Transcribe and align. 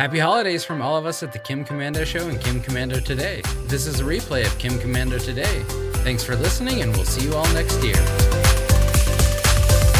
Happy 0.00 0.18
holidays 0.18 0.64
from 0.64 0.80
all 0.80 0.96
of 0.96 1.04
us 1.04 1.22
at 1.22 1.30
the 1.30 1.38
Kim 1.38 1.62
Komando 1.62 2.06
Show 2.06 2.26
and 2.26 2.40
Kim 2.40 2.62
Komando 2.62 3.04
Today. 3.04 3.42
This 3.66 3.86
is 3.86 4.00
a 4.00 4.02
replay 4.02 4.46
of 4.46 4.58
Kim 4.58 4.78
Komando 4.78 5.22
Today. 5.22 5.62
Thanks 5.96 6.24
for 6.24 6.36
listening, 6.36 6.80
and 6.80 6.90
we'll 6.92 7.04
see 7.04 7.26
you 7.26 7.34
all 7.34 7.44
next 7.52 7.84
year. 7.84 7.92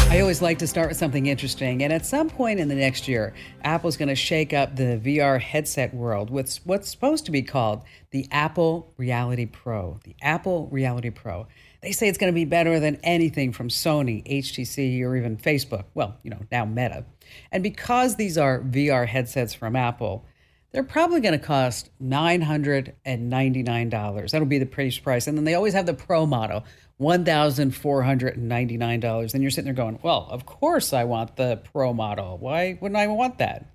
I 0.09 0.17
always 0.19 0.41
like 0.41 0.57
to 0.57 0.65
start 0.65 0.89
with 0.89 0.97
something 0.97 1.27
interesting, 1.27 1.83
and 1.83 1.93
at 1.93 2.07
some 2.07 2.31
point 2.31 2.59
in 2.59 2.67
the 2.67 2.73
next 2.73 3.07
year, 3.07 3.35
Apple's 3.63 3.95
going 3.95 4.09
to 4.09 4.15
shake 4.15 4.53
up 4.53 4.75
the 4.75 4.99
VR 4.99 5.39
headset 5.39 5.93
world 5.93 6.31
with 6.31 6.57
what's 6.63 6.89
supposed 6.89 7.25
to 7.25 7.31
be 7.31 7.43
called 7.43 7.83
the 8.09 8.27
Apple 8.31 8.91
Reality 8.97 9.45
Pro. 9.45 9.99
The 10.03 10.15
Apple 10.23 10.67
Reality 10.71 11.11
Pro. 11.11 11.45
They 11.83 11.91
say 11.91 12.07
it's 12.07 12.17
going 12.17 12.33
to 12.33 12.35
be 12.35 12.45
better 12.45 12.79
than 12.79 12.95
anything 13.03 13.53
from 13.53 13.69
Sony, 13.69 14.25
HTC, 14.27 15.03
or 15.03 15.15
even 15.15 15.37
Facebook. 15.37 15.85
Well, 15.93 16.17
you 16.23 16.31
know, 16.31 16.39
now 16.51 16.65
Meta. 16.65 17.05
And 17.51 17.63
because 17.63 18.15
these 18.15 18.37
are 18.37 18.61
VR 18.61 19.05
headsets 19.07 19.53
from 19.53 19.75
Apple, 19.75 20.25
they're 20.71 20.83
probably 20.83 21.19
going 21.19 21.37
to 21.37 21.45
cost 21.45 21.89
$999. 22.01 24.31
That'll 24.31 24.47
be 24.47 24.57
the 24.57 24.65
price. 24.65 24.97
Price. 24.97 25.27
And 25.27 25.37
then 25.37 25.43
they 25.43 25.55
always 25.55 25.73
have 25.73 25.85
the 25.85 25.93
Pro 25.93 26.25
model, 26.25 26.63
$1,499. 26.99 29.33
And 29.33 29.43
you're 29.43 29.51
sitting 29.51 29.65
there 29.65 29.73
going, 29.73 29.99
well, 30.01 30.27
of 30.29 30.45
course 30.45 30.93
I 30.93 31.03
want 31.03 31.35
the 31.35 31.61
Pro 31.71 31.91
model. 31.93 32.37
Why 32.37 32.77
wouldn't 32.79 32.97
I 32.97 33.07
want 33.07 33.39
that? 33.39 33.65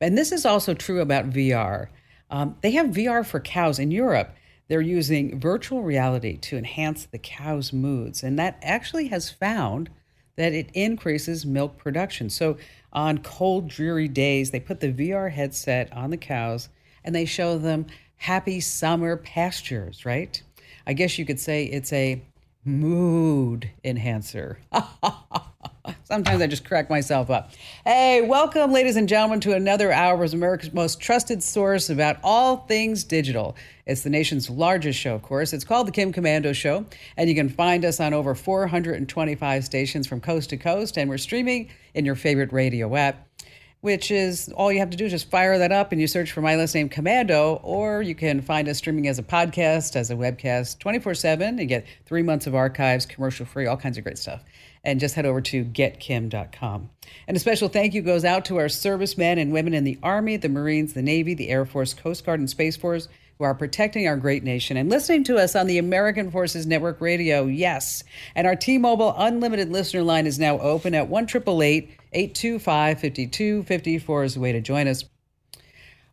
And 0.00 0.18
this 0.18 0.32
is 0.32 0.44
also 0.44 0.74
true 0.74 1.00
about 1.00 1.30
VR. 1.30 1.86
Um, 2.30 2.56
they 2.60 2.72
have 2.72 2.88
VR 2.88 3.24
for 3.24 3.40
cows 3.40 3.78
in 3.78 3.90
Europe. 3.90 4.34
They're 4.68 4.80
using 4.80 5.40
virtual 5.40 5.82
reality 5.82 6.36
to 6.38 6.58
enhance 6.58 7.06
the 7.06 7.18
cow's 7.18 7.72
moods. 7.72 8.22
And 8.22 8.38
that 8.38 8.58
actually 8.62 9.08
has 9.08 9.30
found 9.30 9.90
that 10.36 10.52
it 10.52 10.68
increases 10.74 11.46
milk 11.46 11.78
production. 11.78 12.28
So 12.28 12.58
on 12.94 13.18
cold, 13.18 13.68
dreary 13.68 14.08
days, 14.08 14.50
they 14.50 14.60
put 14.60 14.80
the 14.80 14.92
VR 14.92 15.30
headset 15.30 15.92
on 15.92 16.10
the 16.10 16.16
cows 16.16 16.68
and 17.04 17.14
they 17.14 17.24
show 17.24 17.58
them 17.58 17.86
happy 18.16 18.60
summer 18.60 19.16
pastures, 19.16 20.06
right? 20.06 20.42
I 20.86 20.92
guess 20.92 21.18
you 21.18 21.24
could 21.24 21.40
say 21.40 21.64
it's 21.64 21.92
a 21.92 22.22
mood 22.64 23.70
enhancer. 23.84 24.58
Sometimes 26.06 26.42
I 26.42 26.46
just 26.46 26.66
crack 26.66 26.90
myself 26.90 27.30
up. 27.30 27.52
Hey, 27.82 28.20
welcome, 28.20 28.72
ladies 28.72 28.96
and 28.96 29.08
gentlemen, 29.08 29.40
to 29.40 29.54
another 29.54 29.90
hour 29.90 30.22
of 30.22 30.34
America's 30.34 30.70
most 30.70 31.00
trusted 31.00 31.42
source 31.42 31.88
about 31.88 32.18
all 32.22 32.58
things 32.58 33.04
digital. 33.04 33.56
It's 33.86 34.02
the 34.02 34.10
nation's 34.10 34.50
largest 34.50 34.98
show, 34.98 35.14
of 35.14 35.22
course. 35.22 35.54
It's 35.54 35.64
called 35.64 35.86
The 35.88 35.92
Kim 35.92 36.12
Komando 36.12 36.54
Show, 36.54 36.84
and 37.16 37.30
you 37.30 37.34
can 37.34 37.48
find 37.48 37.86
us 37.86 38.00
on 38.00 38.12
over 38.12 38.34
425 38.34 39.64
stations 39.64 40.06
from 40.06 40.20
coast 40.20 40.50
to 40.50 40.58
coast, 40.58 40.98
and 40.98 41.08
we're 41.08 41.16
streaming 41.16 41.70
in 41.94 42.04
your 42.04 42.16
favorite 42.16 42.52
radio 42.52 42.94
app 42.96 43.26
which 43.84 44.10
is 44.10 44.48
all 44.56 44.72
you 44.72 44.78
have 44.78 44.88
to 44.88 44.96
do 44.96 45.04
is 45.04 45.12
just 45.12 45.28
fire 45.28 45.58
that 45.58 45.70
up 45.70 45.92
and 45.92 46.00
you 46.00 46.06
search 46.06 46.32
for 46.32 46.40
my 46.40 46.56
last 46.56 46.74
name 46.74 46.88
Komando, 46.88 47.60
or 47.62 48.00
you 48.00 48.14
can 48.14 48.40
find 48.40 48.66
us 48.66 48.78
streaming 48.78 49.08
as 49.08 49.18
a 49.18 49.22
podcast, 49.22 49.94
as 49.94 50.10
a 50.10 50.14
webcast 50.14 50.78
24 50.78 51.12
7 51.12 51.58
and 51.58 51.68
get 51.68 51.84
three 52.06 52.22
months 52.22 52.46
of 52.46 52.54
archives, 52.54 53.04
commercial 53.04 53.44
free, 53.44 53.66
all 53.66 53.76
kinds 53.76 53.98
of 53.98 54.04
great 54.04 54.16
stuff. 54.16 54.42
And 54.84 54.98
just 55.00 55.14
head 55.14 55.26
over 55.26 55.42
to 55.42 55.66
getkim.com. 55.66 56.88
And 57.28 57.36
a 57.36 57.40
special 57.40 57.68
thank 57.68 57.92
you 57.92 58.00
goes 58.00 58.24
out 58.24 58.46
to 58.46 58.56
our 58.56 58.70
servicemen 58.70 59.36
and 59.36 59.52
women 59.52 59.74
in 59.74 59.84
the 59.84 59.98
Army, 60.02 60.38
the 60.38 60.48
Marines, 60.48 60.94
the 60.94 61.02
Navy, 61.02 61.34
the 61.34 61.50
Air 61.50 61.66
Force, 61.66 61.92
Coast 61.92 62.24
Guard, 62.24 62.40
and 62.40 62.48
Space 62.48 62.78
Force 62.78 63.08
who 63.38 63.44
are 63.44 63.54
protecting 63.54 64.06
our 64.06 64.16
great 64.16 64.44
nation 64.44 64.76
and 64.76 64.88
listening 64.88 65.24
to 65.24 65.36
us 65.36 65.56
on 65.56 65.66
the 65.66 65.78
American 65.78 66.30
Forces 66.30 66.66
Network 66.66 67.00
Radio. 67.00 67.46
Yes. 67.46 68.04
And 68.34 68.46
our 68.46 68.56
T 68.56 68.78
Mobile 68.78 69.14
Unlimited 69.16 69.70
listener 69.70 70.02
line 70.02 70.26
is 70.26 70.38
now 70.38 70.58
open 70.58 70.94
at 70.94 71.08
1 71.08 71.26
825 71.32 73.00
5254 73.00 74.24
is 74.24 74.34
the 74.34 74.40
way 74.40 74.52
to 74.52 74.60
join 74.60 74.88
us. 74.88 75.04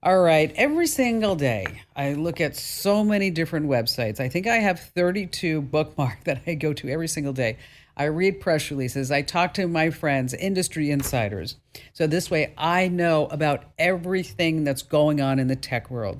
All 0.04 0.20
right. 0.20 0.52
Every 0.56 0.88
single 0.88 1.36
day, 1.36 1.84
I 1.96 2.14
look 2.14 2.42
at 2.42 2.56
so 2.56 3.04
many 3.04 3.30
different 3.30 3.68
websites. 3.68 4.20
I 4.20 4.30
think 4.30 4.48
I 4.48 4.56
have 4.56 4.80
32 4.80 5.62
bookmarked 5.62 6.24
that 6.26 6.42
I 6.48 6.56
go 6.56 6.74
to 6.74 6.90
every 6.90 7.08
single 7.08 7.34
day. 7.34 7.58
I 7.96 8.06
read 8.06 8.40
press 8.40 8.72
releases. 8.72 9.12
I 9.12 9.22
talk 9.22 9.54
to 9.56 9.68
my 9.68 9.92
friends, 9.92 10.34
industry 10.34 10.90
insiders. 10.90 11.58
So 11.94 12.08
this 12.08 12.32
way, 12.32 12.54
I 12.58 12.88
know 12.88 13.28
about 13.28 13.66
everything 13.78 14.64
that's 14.64 14.82
going 14.82 15.22
on 15.22 15.38
in 15.38 15.48
the 15.48 15.56
tech 15.56 15.92
world. 15.92 16.20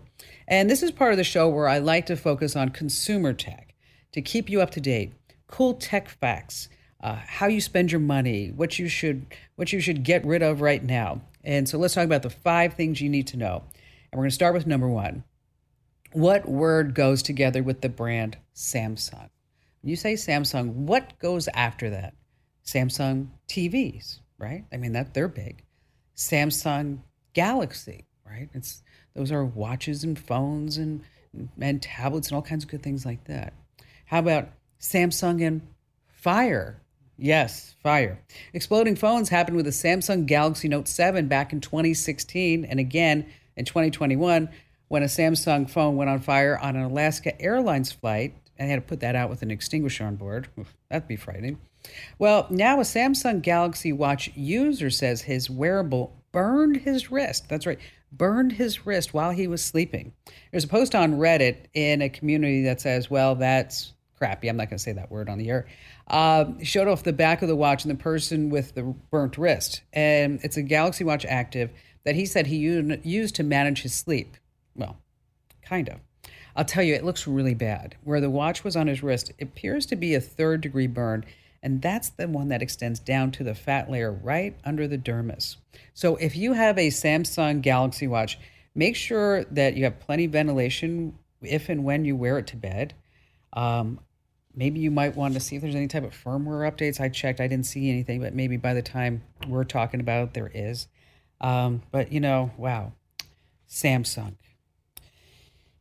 And 0.52 0.70
this 0.70 0.84
is 0.84 0.92
part 0.92 1.14
of 1.14 1.18
the 1.18 1.24
show 1.24 1.48
where 1.48 1.70
I 1.70 1.78
like 1.78 2.08
to 2.08 2.18
focus 2.18 2.58
on 2.58 2.70
consumer 2.70 3.32
tech 3.32 3.74
to 4.12 4.22
keep 4.22 4.50
you 4.50 4.62
up 4.62 4.72
to 4.72 4.82
date, 4.82 5.14
cool 5.48 5.76
tech 5.76 6.10
facts, 6.10 6.68
uh, 7.00 7.16
how 7.16 7.48
you 7.48 7.62
spend 7.62 7.90
your 7.90 8.02
money, 8.02 8.52
what 8.54 8.78
you 8.78 8.90
should 8.90 9.26
what 9.56 9.72
you 9.72 9.80
should 9.80 10.04
get 10.04 10.26
rid 10.26 10.44
of 10.44 10.60
right 10.60 10.84
now. 10.84 11.22
And 11.46 11.70
so 11.70 11.78
let's 11.78 11.94
talk 11.94 12.04
about 12.04 12.22
the 12.22 12.30
five 12.30 12.74
things 12.74 13.00
you 13.00 13.08
need 13.08 13.28
to 13.28 13.38
know. 13.38 13.64
And 14.12 14.20
we're 14.20 14.24
going 14.24 14.30
to 14.30 14.36
start 14.36 14.54
with 14.54 14.68
number 14.68 14.90
one. 14.90 15.24
What 16.12 16.50
word 16.50 16.96
goes 16.96 17.24
together 17.24 17.64
with 17.64 17.80
the 17.80 17.88
brand 17.88 18.38
Samsung? 18.54 19.30
When 19.82 19.90
you 19.90 19.96
say 19.96 20.16
Samsung, 20.16 20.74
what 20.74 21.18
goes 21.20 21.48
after 21.54 21.90
that? 21.92 22.14
Samsung 22.66 23.30
TVs, 23.48 24.20
right? 24.38 24.66
I 24.74 24.76
mean 24.76 24.92
that 24.92 25.14
they're 25.14 25.30
big. 25.30 25.64
Samsung 26.18 27.00
Galaxy, 27.34 28.06
right? 28.26 28.50
It's 28.54 28.84
those 29.14 29.32
are 29.32 29.44
watches 29.44 30.04
and 30.04 30.18
phones 30.18 30.78
and 30.78 31.02
and 31.60 31.82
tablets 31.82 32.28
and 32.28 32.36
all 32.36 32.42
kinds 32.42 32.64
of 32.64 32.70
good 32.70 32.84
things 32.84 33.06
like 33.06 33.24
that. 33.26 33.54
How 34.06 34.20
about 34.20 34.50
Samsung 34.80 35.46
and 35.46 35.62
Fire? 36.08 36.82
Yes, 37.18 37.76
fire. 37.84 38.20
Exploding 38.52 38.96
phones 38.96 39.30
happened 39.30 39.56
with 39.56 39.66
the 39.66 39.72
Samsung 39.72 40.26
Galaxy 40.26 40.68
Note 40.68 40.88
7 40.88 41.28
back 41.28 41.54
in 41.54 41.62
2016 41.62 42.66
and 42.66 42.80
again 42.80 43.28
in 43.56 43.66
2021 43.66 44.50
when 44.88 45.04
a 45.04 45.08
Samsung 45.08 45.70
phone 45.70 45.98
went 45.98 46.10
on 46.10 46.20
fire 46.20 46.58
on 46.58 46.76
an 46.76 46.82
Alaska 46.82 47.40
Airlines 47.40 47.92
flight 47.92 48.34
and 48.58 48.68
they 48.68 48.72
had 48.72 48.82
to 48.82 48.88
put 48.88 49.02
that 49.02 49.16
out 49.16 49.30
with 49.30 49.44
an 49.44 49.52
extinguisher 49.52 50.04
on 50.04 50.16
board. 50.16 50.48
That'd 50.90 51.08
be 51.08 51.16
frightening. 51.16 51.60
Well, 52.20 52.48
now 52.50 52.80
a 52.80 52.84
Samsung 52.84 53.42
Galaxy 53.42 53.94
Watch 53.94 54.32
user 54.36 54.90
says 54.90 55.22
his 55.22 55.50
wearable 55.50 56.16
burned 56.32 56.78
his 56.78 57.12
wrist. 57.12 57.50
That's 57.50 57.66
right, 57.66 57.80
burned 58.12 58.54
his 58.54 58.86
wrist 58.86 59.14
while 59.14 59.32
he 59.32 59.48
was 59.48 59.64
sleeping. 59.64 60.14
There's 60.52 60.66
a 60.66 60.68
post 60.68 60.96
on 60.96 61.14
Reddit 61.14 61.66
in 61.74 62.02
a 62.02 62.10
community 62.10 62.64
that 62.64 62.82
says, 62.82 63.10
well, 63.10 63.36
that's 63.36 63.94
crappy. 64.18 64.50
I'm 64.50 64.58
not 64.58 64.70
going 64.70 64.78
to 64.78 64.84
say 64.84 64.94
that 64.94 65.10
word 65.10 65.30
on 65.30 65.38
the 65.38 65.50
air. 65.50 65.66
Uh, 66.08 66.46
showed 66.62 66.88
off 66.88 67.04
the 67.04 67.14
back 67.14 67.42
of 67.42 67.48
the 67.48 67.56
watch 67.56 67.86
and 67.86 67.92
the 67.92 68.02
person 68.02 68.50
with 68.50 68.76
the 68.76 68.84
burnt 68.84 69.38
wrist. 69.38 69.82
And 69.94 70.40
it's 70.44 70.58
a 70.58 70.62
Galaxy 70.62 71.04
Watch 71.04 71.26
Active 71.26 71.72
that 72.04 72.16
he 72.16 72.26
said 72.26 72.48
he 72.48 72.58
used 72.58 73.36
to 73.36 73.44
manage 73.44 73.82
his 73.82 73.94
sleep. 73.94 74.36
Well, 74.76 74.98
kind 75.64 75.90
of. 75.90 76.00
I'll 76.56 76.66
tell 76.66 76.84
you, 76.84 76.94
it 76.94 77.06
looks 77.06 77.28
really 77.28 77.54
bad. 77.54 77.96
Where 78.04 78.20
the 78.20 78.30
watch 78.30 78.64
was 78.64 78.76
on 78.76 78.88
his 78.88 79.02
wrist, 79.02 79.32
it 79.38 79.44
appears 79.44 79.86
to 79.88 79.96
be 79.96 80.16
a 80.16 80.22
third 80.22 80.62
degree 80.62 80.88
burn 80.88 81.26
and 81.64 81.82
that's 81.82 82.10
the 82.10 82.28
one 82.28 82.48
that 82.50 82.62
extends 82.62 83.00
down 83.00 83.32
to 83.32 83.44
the 83.44 83.54
fat 83.54 83.90
layer 83.90 84.12
right 84.12 84.58
under 84.66 84.88
the 84.88 84.98
dermis. 84.98 85.58
So 85.94 86.16
if 86.16 86.36
you 86.36 86.54
have 86.54 86.78
a 86.78 86.88
Samsung 86.88 87.62
Galaxy 87.62 88.08
Watch, 88.08 88.40
make 88.74 88.96
sure 88.96 89.44
that 89.46 89.76
you 89.76 89.84
have 89.84 90.00
plenty 90.00 90.26
of 90.26 90.32
ventilation 90.32 91.18
if 91.42 91.70
and 91.70 91.84
when 91.84 92.06
you 92.06 92.16
wear 92.16 92.38
it 92.38 92.48
to 92.48 92.56
bed. 92.56 92.94
Um, 93.54 94.00
maybe 94.56 94.80
you 94.80 94.92
might 94.92 95.16
want 95.16 95.34
to 95.36 95.40
see 95.40 95.56
if 95.56 95.62
there's 95.62 95.76
any 95.76 95.88
type 95.88 96.04
of 96.04 96.14
firmware 96.14 96.70
updates. 96.70 97.00
I 97.00 97.10
checked, 97.10 97.40
I 97.40 97.48
didn't 97.48 97.66
see 97.66 97.90
anything, 97.90 98.22
but 98.22 98.34
maybe 98.34 98.58
by 98.58 98.74
the 98.74 98.82
time 98.82 99.24
we're 99.48 99.64
talking 99.64 100.00
about 100.00 100.30
it, 100.30 100.34
there 100.34 100.52
is. 100.54 100.88
Um, 101.40 101.84
but 101.92 102.12
you 102.12 102.20
know, 102.20 102.52
wow, 102.58 102.94
Samsung. 103.70 104.36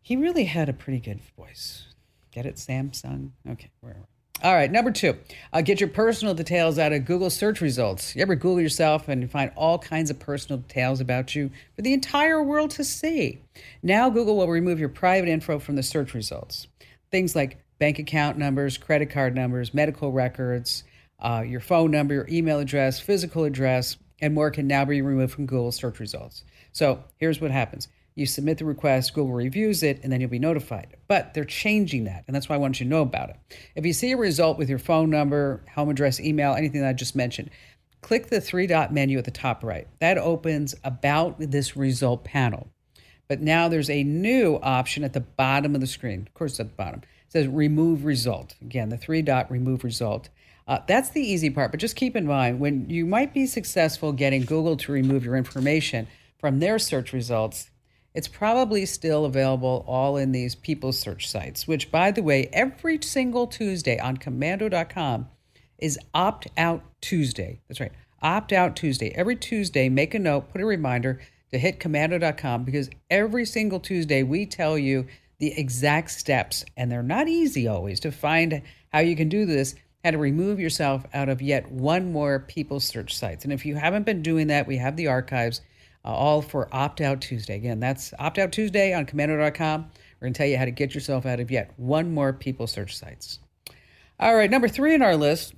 He 0.02 0.16
really 0.16 0.44
had 0.44 0.68
a 0.68 0.72
pretty 0.72 1.00
good 1.00 1.20
voice. 1.36 1.86
Get 2.32 2.46
it, 2.46 2.56
Samsung? 2.56 3.30
Okay, 3.48 3.70
wherever. 3.80 4.08
All 4.42 4.54
right, 4.54 4.72
number 4.72 4.90
two, 4.90 5.18
uh, 5.52 5.60
get 5.60 5.80
your 5.80 5.90
personal 5.90 6.32
details 6.32 6.78
out 6.78 6.94
of 6.94 7.04
Google 7.04 7.28
search 7.28 7.60
results. 7.60 8.16
You 8.16 8.22
ever 8.22 8.34
Google 8.34 8.62
yourself 8.62 9.06
and 9.06 9.30
find 9.30 9.52
all 9.54 9.78
kinds 9.78 10.08
of 10.08 10.18
personal 10.18 10.60
details 10.60 10.98
about 10.98 11.34
you 11.34 11.50
for 11.76 11.82
the 11.82 11.92
entire 11.92 12.42
world 12.42 12.70
to 12.72 12.84
see? 12.84 13.42
Now, 13.82 14.08
Google 14.08 14.38
will 14.38 14.48
remove 14.48 14.80
your 14.80 14.88
private 14.88 15.28
info 15.28 15.58
from 15.58 15.76
the 15.76 15.82
search 15.82 16.14
results. 16.14 16.68
Things 17.10 17.36
like 17.36 17.58
bank 17.78 17.98
account 17.98 18.38
numbers, 18.38 18.78
credit 18.78 19.10
card 19.10 19.34
numbers, 19.34 19.74
medical 19.74 20.10
records, 20.10 20.84
uh, 21.18 21.44
your 21.46 21.60
phone 21.60 21.90
number, 21.90 22.14
your 22.14 22.28
email 22.30 22.60
address, 22.60 22.98
physical 22.98 23.44
address, 23.44 23.98
and 24.22 24.32
more 24.32 24.50
can 24.50 24.66
now 24.66 24.86
be 24.86 25.02
removed 25.02 25.34
from 25.34 25.44
Google 25.44 25.70
search 25.70 26.00
results. 26.00 26.44
So 26.72 27.04
here's 27.18 27.42
what 27.42 27.50
happens 27.50 27.88
you 28.20 28.26
submit 28.26 28.58
the 28.58 28.64
request, 28.64 29.14
Google 29.14 29.32
reviews 29.32 29.82
it, 29.82 29.98
and 30.02 30.12
then 30.12 30.20
you'll 30.20 30.30
be 30.30 30.38
notified. 30.38 30.96
But 31.08 31.34
they're 31.34 31.44
changing 31.44 32.04
that, 32.04 32.24
and 32.26 32.36
that's 32.36 32.48
why 32.48 32.54
I 32.54 32.58
want 32.58 32.78
you 32.78 32.84
to 32.84 32.90
know 32.90 33.02
about 33.02 33.30
it. 33.30 33.36
If 33.74 33.84
you 33.84 33.92
see 33.92 34.12
a 34.12 34.16
result 34.16 34.58
with 34.58 34.68
your 34.68 34.78
phone 34.78 35.10
number, 35.10 35.64
home 35.74 35.88
address, 35.88 36.20
email, 36.20 36.54
anything 36.54 36.82
that 36.82 36.88
I 36.88 36.92
just 36.92 37.16
mentioned, 37.16 37.50
click 38.02 38.28
the 38.28 38.40
three 38.40 38.66
dot 38.66 38.92
menu 38.92 39.18
at 39.18 39.24
the 39.24 39.30
top 39.30 39.64
right. 39.64 39.88
That 39.98 40.18
opens 40.18 40.74
about 40.84 41.36
this 41.38 41.76
result 41.76 42.22
panel. 42.22 42.68
But 43.26 43.40
now 43.40 43.68
there's 43.68 43.90
a 43.90 44.04
new 44.04 44.58
option 44.62 45.04
at 45.04 45.12
the 45.12 45.20
bottom 45.20 45.74
of 45.74 45.80
the 45.80 45.86
screen. 45.86 46.26
Of 46.26 46.34
course, 46.34 46.60
at 46.60 46.68
the 46.68 46.74
bottom. 46.74 47.00
It 47.26 47.32
says 47.32 47.48
remove 47.48 48.04
result. 48.04 48.54
Again, 48.60 48.88
the 48.88 48.96
three 48.96 49.22
dot 49.22 49.50
remove 49.50 49.82
result. 49.82 50.28
Uh, 50.68 50.78
that's 50.86 51.10
the 51.10 51.20
easy 51.20 51.50
part, 51.50 51.72
but 51.72 51.80
just 51.80 51.96
keep 51.96 52.14
in 52.14 52.26
mind 52.26 52.60
when 52.60 52.88
you 52.88 53.04
might 53.04 53.34
be 53.34 53.46
successful 53.46 54.12
getting 54.12 54.42
Google 54.42 54.76
to 54.76 54.92
remove 54.92 55.24
your 55.24 55.36
information 55.36 56.06
from 56.38 56.60
their 56.60 56.78
search 56.78 57.12
results, 57.12 57.70
it's 58.14 58.28
probably 58.28 58.86
still 58.86 59.24
available 59.24 59.84
all 59.86 60.16
in 60.16 60.32
these 60.32 60.54
people 60.54 60.92
search 60.92 61.28
sites, 61.28 61.68
which, 61.68 61.90
by 61.90 62.10
the 62.10 62.22
way, 62.22 62.48
every 62.52 62.98
single 63.02 63.46
Tuesday 63.46 63.98
on 63.98 64.16
komando.com 64.16 65.28
is 65.78 65.98
Opt 66.12 66.48
Out 66.56 66.82
Tuesday. 67.00 67.60
That's 67.68 67.80
right, 67.80 67.92
Opt 68.20 68.52
Out 68.52 68.76
Tuesday. 68.76 69.10
Every 69.14 69.36
Tuesday, 69.36 69.88
make 69.88 70.14
a 70.14 70.18
note, 70.18 70.50
put 70.50 70.60
a 70.60 70.66
reminder 70.66 71.20
to 71.52 71.58
hit 71.58 71.80
komando.com 71.80 72.64
because 72.64 72.90
every 73.10 73.44
single 73.44 73.80
Tuesday 73.80 74.22
we 74.22 74.46
tell 74.46 74.76
you 74.76 75.06
the 75.38 75.58
exact 75.58 76.10
steps, 76.10 76.64
and 76.76 76.92
they're 76.92 77.02
not 77.02 77.28
easy 77.28 77.66
always 77.66 77.98
to 78.00 78.12
find 78.12 78.60
how 78.92 78.98
you 78.98 79.16
can 79.16 79.28
do 79.28 79.46
this, 79.46 79.74
how 80.04 80.10
to 80.10 80.18
remove 80.18 80.60
yourself 80.60 81.06
out 81.14 81.28
of 81.28 81.40
yet 81.40 81.70
one 81.72 82.12
more 82.12 82.40
people 82.40 82.78
search 82.78 83.16
sites. 83.16 83.44
And 83.44 83.52
if 83.52 83.64
you 83.64 83.76
haven't 83.76 84.04
been 84.04 84.22
doing 84.22 84.48
that, 84.48 84.66
we 84.66 84.76
have 84.76 84.96
the 84.96 85.06
archives 85.06 85.62
uh, 86.04 86.08
all 86.08 86.42
for 86.42 86.68
Opt 86.74 87.00
Out 87.00 87.20
Tuesday. 87.20 87.56
Again, 87.56 87.80
that's 87.80 88.12
Opt 88.18 88.38
Out 88.38 88.52
Tuesday 88.52 88.94
on 88.94 89.06
komando.com. 89.06 89.90
We're 90.20 90.26
going 90.26 90.32
to 90.32 90.38
tell 90.38 90.46
you 90.46 90.58
how 90.58 90.64
to 90.64 90.70
get 90.70 90.94
yourself 90.94 91.26
out 91.26 91.40
of 91.40 91.50
yet 91.50 91.72
one 91.76 92.12
more 92.12 92.32
people 92.32 92.66
search 92.66 92.96
sites. 92.96 93.38
All 94.18 94.34
right, 94.34 94.50
number 94.50 94.68
three 94.68 94.94
in 94.94 95.02
our 95.02 95.16
list 95.16 95.54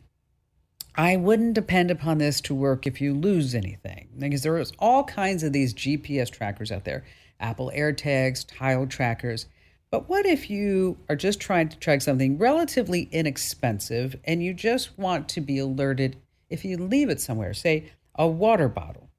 I 0.94 1.16
wouldn't 1.16 1.54
depend 1.54 1.90
upon 1.90 2.18
this 2.18 2.40
to 2.42 2.54
work 2.54 2.86
if 2.86 3.00
you 3.00 3.14
lose 3.14 3.54
anything, 3.54 4.08
because 4.18 4.42
there's 4.42 4.72
all 4.78 5.04
kinds 5.04 5.42
of 5.42 5.52
these 5.52 5.72
GPS 5.72 6.30
trackers 6.30 6.70
out 6.70 6.84
there 6.84 7.04
Apple 7.40 7.72
AirTags, 7.74 8.44
tile 8.46 8.86
trackers. 8.86 9.46
But 9.90 10.08
what 10.08 10.26
if 10.26 10.48
you 10.48 10.98
are 11.08 11.16
just 11.16 11.40
trying 11.40 11.68
to 11.70 11.78
track 11.78 12.02
something 12.02 12.38
relatively 12.38 13.08
inexpensive 13.10 14.16
and 14.24 14.42
you 14.42 14.54
just 14.54 14.96
want 14.98 15.28
to 15.30 15.40
be 15.40 15.58
alerted 15.58 16.16
if 16.48 16.64
you 16.64 16.76
leave 16.76 17.08
it 17.08 17.20
somewhere, 17.20 17.52
say 17.54 17.90
a 18.14 18.26
water 18.26 18.68
bottle? 18.68 19.11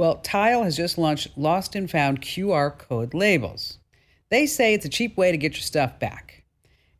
Well, 0.00 0.16
Tile 0.22 0.62
has 0.62 0.78
just 0.78 0.96
launched 0.96 1.36
Lost 1.36 1.74
and 1.76 1.90
Found 1.90 2.22
QR 2.22 2.78
code 2.78 3.12
labels. 3.12 3.80
They 4.30 4.46
say 4.46 4.72
it's 4.72 4.86
a 4.86 4.88
cheap 4.88 5.14
way 5.18 5.30
to 5.30 5.36
get 5.36 5.52
your 5.52 5.60
stuff 5.60 5.98
back. 5.98 6.42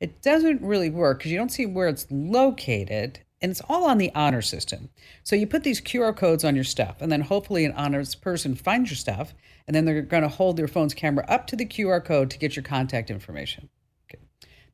It 0.00 0.20
doesn't 0.20 0.60
really 0.60 0.90
work 0.90 1.16
because 1.16 1.32
you 1.32 1.38
don't 1.38 1.48
see 1.48 1.64
where 1.64 1.88
it's 1.88 2.06
located 2.10 3.20
and 3.40 3.50
it's 3.50 3.62
all 3.70 3.84
on 3.84 3.96
the 3.96 4.12
honor 4.14 4.42
system. 4.42 4.90
So 5.24 5.34
you 5.34 5.46
put 5.46 5.64
these 5.64 5.80
QR 5.80 6.14
codes 6.14 6.44
on 6.44 6.54
your 6.54 6.62
stuff, 6.62 6.96
and 7.00 7.10
then 7.10 7.22
hopefully 7.22 7.64
an 7.64 7.72
honors 7.72 8.14
person 8.14 8.54
finds 8.54 8.90
your 8.90 8.98
stuff, 8.98 9.32
and 9.66 9.74
then 9.74 9.86
they're 9.86 10.02
going 10.02 10.22
to 10.22 10.28
hold 10.28 10.58
their 10.58 10.68
phone's 10.68 10.92
camera 10.92 11.24
up 11.26 11.46
to 11.46 11.56
the 11.56 11.64
QR 11.64 12.04
code 12.04 12.28
to 12.32 12.38
get 12.38 12.54
your 12.54 12.64
contact 12.64 13.10
information. 13.10 13.70
Okay. 14.10 14.22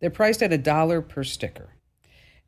They're 0.01 0.11
priced 0.11 0.43
at 0.43 0.53
a 0.53 0.59
dollar 0.59 1.01
per 1.01 1.23
sticker. 1.23 1.77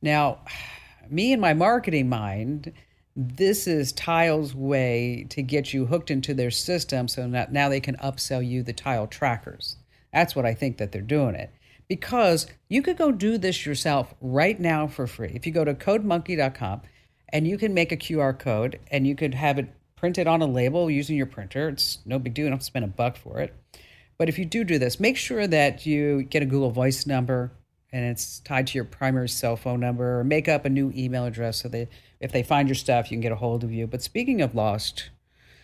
Now, 0.03 0.41
me 1.09 1.33
and 1.33 1.41
my 1.41 1.55
marketing 1.55 2.09
mind, 2.09 2.73
this 3.21 3.67
is 3.67 3.91
Tile's 3.91 4.55
way 4.55 5.27
to 5.31 5.43
get 5.43 5.75
you 5.75 5.87
hooked 5.87 6.09
into 6.09 6.35
their 6.35 6.53
system 6.53 7.09
so 7.09 7.29
that 7.29 7.53
now 7.53 7.69
they 7.69 7.81
can 7.81 7.97
upsell 7.97 8.49
you 8.49 8.63
the 8.63 8.73
Tile 8.73 9.09
trackers. 9.09 9.75
That's 10.13 10.37
what 10.37 10.47
I 10.47 10.55
think 10.55 10.79
that 10.79 10.93
they're 10.93 11.03
doing 11.03 11.35
it 11.35 11.51
because 11.89 12.47
you 12.69 12.81
could 12.81 12.97
go 12.97 13.11
do 13.11 13.37
this 13.37 13.67
yourself 13.67 14.15
right 14.21 14.61
now 14.61 14.87
for 14.87 15.09
free. 15.09 15.33
If 15.35 15.47
you 15.47 15.53
go 15.53 15.65
to 15.65 15.75
codemonkey.com 15.75 16.83
and 17.31 17.49
you 17.49 17.59
can 17.59 17.75
make 17.75 17.91
a 17.91 17.97
QR 17.97 18.39
code 18.39 18.79
and 18.89 19.05
you 19.05 19.17
could 19.17 19.35
have 19.35 19.59
it 19.59 19.75
printed 19.97 20.29
on 20.29 20.41
a 20.41 20.47
label 20.47 20.89
using 20.89 21.17
your 21.17 21.27
printer, 21.27 21.71
it's 21.71 21.99
no 22.07 22.21
big 22.21 22.35
deal. 22.35 22.45
You 22.45 22.51
don't 22.51 22.59
have 22.59 22.61
to 22.61 22.67
spend 22.67 22.85
a 22.85 22.89
buck 22.89 23.17
for 23.17 23.41
it. 23.41 23.53
But 24.17 24.29
if 24.29 24.39
you 24.39 24.45
do 24.45 24.63
do 24.63 24.79
this, 24.79 25.01
make 25.01 25.17
sure 25.17 25.49
that 25.49 25.85
you 25.85 26.23
get 26.23 26.45
a 26.45 26.47
Google 26.47 26.71
Voice 26.71 27.05
number 27.05 27.51
and 27.91 28.05
it's 28.05 28.39
tied 28.41 28.69
to 28.69 28.75
your 28.75 28.85
primary 28.85 29.29
cell 29.29 29.57
phone 29.57 29.81
number 29.81 30.21
or 30.21 30.25
make 30.25 30.47
up 30.47 30.65
a 30.65 30.71
new 30.71 30.93
email 30.95 31.25
address 31.25 31.63
so 31.63 31.69
that 31.69 31.89
if 32.21 32.33
they 32.33 32.43
find 32.43 32.69
your 32.69 32.75
stuff, 32.75 33.11
you 33.11 33.17
can 33.17 33.21
get 33.23 33.33
a 33.33 33.37
hold 33.37 33.65
of 33.65 33.73
you. 33.73 33.87
But 33.87 34.03
speaking 34.03 34.41
of 34.41 34.55
lost, 34.55 35.11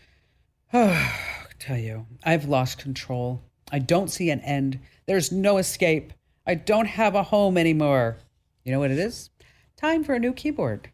oh, 0.72 1.14
tell 1.58 1.78
you, 1.78 2.06
I've 2.24 2.46
lost 2.46 2.78
control. 2.78 3.42
I 3.72 3.78
don't 3.78 4.10
see 4.10 4.30
an 4.30 4.40
end. 4.40 4.80
There's 5.06 5.32
no 5.32 5.58
escape. 5.58 6.12
I 6.46 6.54
don't 6.54 6.86
have 6.86 7.14
a 7.14 7.22
home 7.22 7.56
anymore. 7.56 8.18
You 8.64 8.72
know 8.72 8.80
what 8.80 8.90
it 8.90 8.98
is? 8.98 9.30
Time 9.76 10.04
for 10.04 10.14
a 10.14 10.18
new 10.18 10.32
keyboard. 10.32 10.90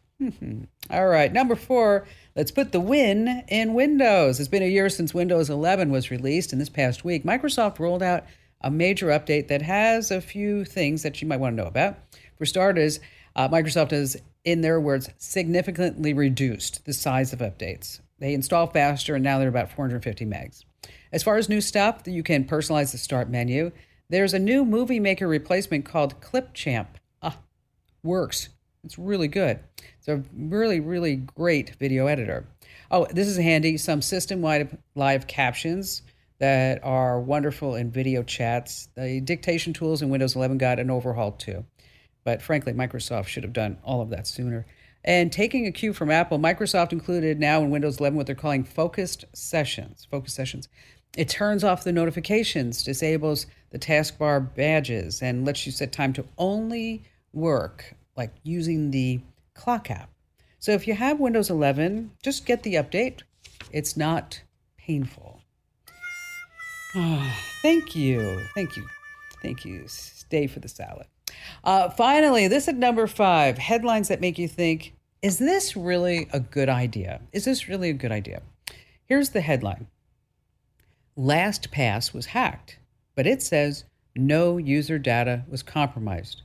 All 0.89 1.07
right, 1.07 1.33
number 1.33 1.55
four, 1.55 2.07
let's 2.35 2.51
put 2.51 2.71
the 2.71 2.79
win 2.79 3.43
in 3.47 3.73
Windows. 3.73 4.39
It's 4.39 4.49
been 4.49 4.61
a 4.61 4.67
year 4.67 4.89
since 4.89 5.13
Windows 5.13 5.49
11 5.49 5.89
was 5.89 6.11
released, 6.11 6.51
and 6.51 6.61
this 6.61 6.69
past 6.69 7.03
week, 7.03 7.23
Microsoft 7.23 7.79
rolled 7.79 8.03
out 8.03 8.25
a 8.61 8.69
major 8.69 9.07
update 9.07 9.47
that 9.47 9.63
has 9.63 10.11
a 10.11 10.21
few 10.21 10.63
things 10.63 11.01
that 11.03 11.21
you 11.21 11.27
might 11.27 11.39
want 11.39 11.53
to 11.55 11.61
know 11.63 11.67
about. 11.67 11.97
For 12.37 12.45
starters, 12.45 12.99
uh, 13.35 13.49
Microsoft 13.49 13.91
has, 13.91 14.21
in 14.43 14.61
their 14.61 14.79
words, 14.79 15.09
significantly 15.17 16.13
reduced 16.13 16.85
the 16.85 16.93
size 16.93 17.33
of 17.33 17.39
updates. 17.39 17.99
They 18.19 18.33
install 18.33 18.67
faster, 18.67 19.15
and 19.15 19.23
now 19.23 19.39
they're 19.39 19.49
about 19.49 19.71
450 19.71 20.25
megs. 20.25 20.63
As 21.11 21.23
far 21.23 21.37
as 21.37 21.49
new 21.49 21.61
stuff, 21.61 22.03
you 22.05 22.23
can 22.23 22.45
personalize 22.45 22.91
the 22.91 22.97
start 22.97 23.29
menu. 23.29 23.71
There's 24.09 24.33
a 24.33 24.39
new 24.39 24.65
movie 24.65 24.99
maker 24.99 25.27
replacement 25.27 25.85
called 25.85 26.21
Clipchamp. 26.21 26.87
Ah, 27.21 27.37
works. 28.03 28.49
It's 28.83 28.97
really 28.97 29.27
good. 29.27 29.59
It's 29.99 30.07
a 30.07 30.23
really, 30.33 30.79
really 30.79 31.15
great 31.15 31.75
video 31.75 32.07
editor. 32.07 32.47
Oh, 32.89 33.05
this 33.11 33.27
is 33.27 33.37
handy. 33.37 33.77
Some 33.77 34.01
system 34.01 34.41
wide 34.41 34.77
live 34.95 35.27
captions 35.27 36.01
that 36.39 36.83
are 36.83 37.19
wonderful 37.21 37.75
in 37.75 37.91
video 37.91 38.23
chats. 38.23 38.89
The 38.95 39.21
dictation 39.21 39.73
tools 39.73 40.01
in 40.01 40.09
Windows 40.09 40.35
11 40.35 40.57
got 40.57 40.79
an 40.79 40.89
overhaul 40.89 41.33
too. 41.33 41.65
But 42.23 42.41
frankly, 42.41 42.73
Microsoft 42.73 43.27
should 43.27 43.43
have 43.43 43.53
done 43.53 43.77
all 43.83 44.01
of 44.01 44.09
that 44.09 44.27
sooner. 44.27 44.65
And 45.03 45.31
taking 45.31 45.65
a 45.65 45.71
cue 45.71 45.93
from 45.93 46.11
Apple, 46.11 46.37
Microsoft 46.37 46.91
included 46.91 47.39
now 47.39 47.61
in 47.61 47.71
Windows 47.71 47.99
11 47.99 48.15
what 48.15 48.27
they're 48.27 48.35
calling 48.35 48.63
focused 48.63 49.25
sessions. 49.33 50.07
Focused 50.09 50.35
sessions. 50.35 50.69
It 51.17 51.27
turns 51.27 51.63
off 51.63 51.83
the 51.83 51.91
notifications, 51.91 52.83
disables 52.83 53.47
the 53.71 53.79
taskbar 53.79 54.53
badges, 54.55 55.21
and 55.21 55.45
lets 55.45 55.65
you 55.65 55.71
set 55.71 55.91
time 55.91 56.13
to 56.13 56.25
only 56.37 57.03
work, 57.33 57.95
like 58.15 58.31
using 58.43 58.91
the 58.91 59.21
clock 59.53 59.89
app. 59.89 60.09
So 60.59 60.71
if 60.73 60.87
you 60.87 60.93
have 60.93 61.19
Windows 61.19 61.49
11, 61.49 62.11
just 62.21 62.45
get 62.45 62.63
the 62.63 62.75
update. 62.75 63.21
It's 63.71 63.97
not 63.97 64.41
painful. 64.77 65.41
Oh, 66.95 67.37
thank 67.61 67.95
you. 67.95 68.41
Thank 68.53 68.77
you. 68.77 68.87
Thank 69.41 69.65
you. 69.65 69.87
Stay 69.87 70.47
for 70.47 70.59
the 70.59 70.69
salad. 70.69 71.07
Uh, 71.63 71.89
finally, 71.89 72.47
this 72.47 72.67
at 72.67 72.75
number 72.75 73.07
five 73.07 73.57
headlines 73.57 74.07
that 74.07 74.21
make 74.21 74.37
you 74.37 74.47
think, 74.47 74.93
is 75.21 75.37
this 75.37 75.75
really 75.75 76.27
a 76.33 76.39
good 76.39 76.69
idea? 76.69 77.21
Is 77.31 77.45
this 77.45 77.67
really 77.67 77.89
a 77.89 77.93
good 77.93 78.11
idea? 78.11 78.41
Here's 79.05 79.29
the 79.29 79.41
headline 79.41 79.87
LastPass 81.17 82.13
was 82.13 82.27
hacked, 82.27 82.79
but 83.15 83.27
it 83.27 83.41
says 83.41 83.83
no 84.15 84.57
user 84.57 84.97
data 84.97 85.43
was 85.47 85.63
compromised. 85.63 86.41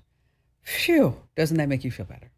Phew, 0.62 1.16
doesn't 1.36 1.56
that 1.56 1.68
make 1.68 1.84
you 1.84 1.90
feel 1.90 2.06
better? 2.06 2.30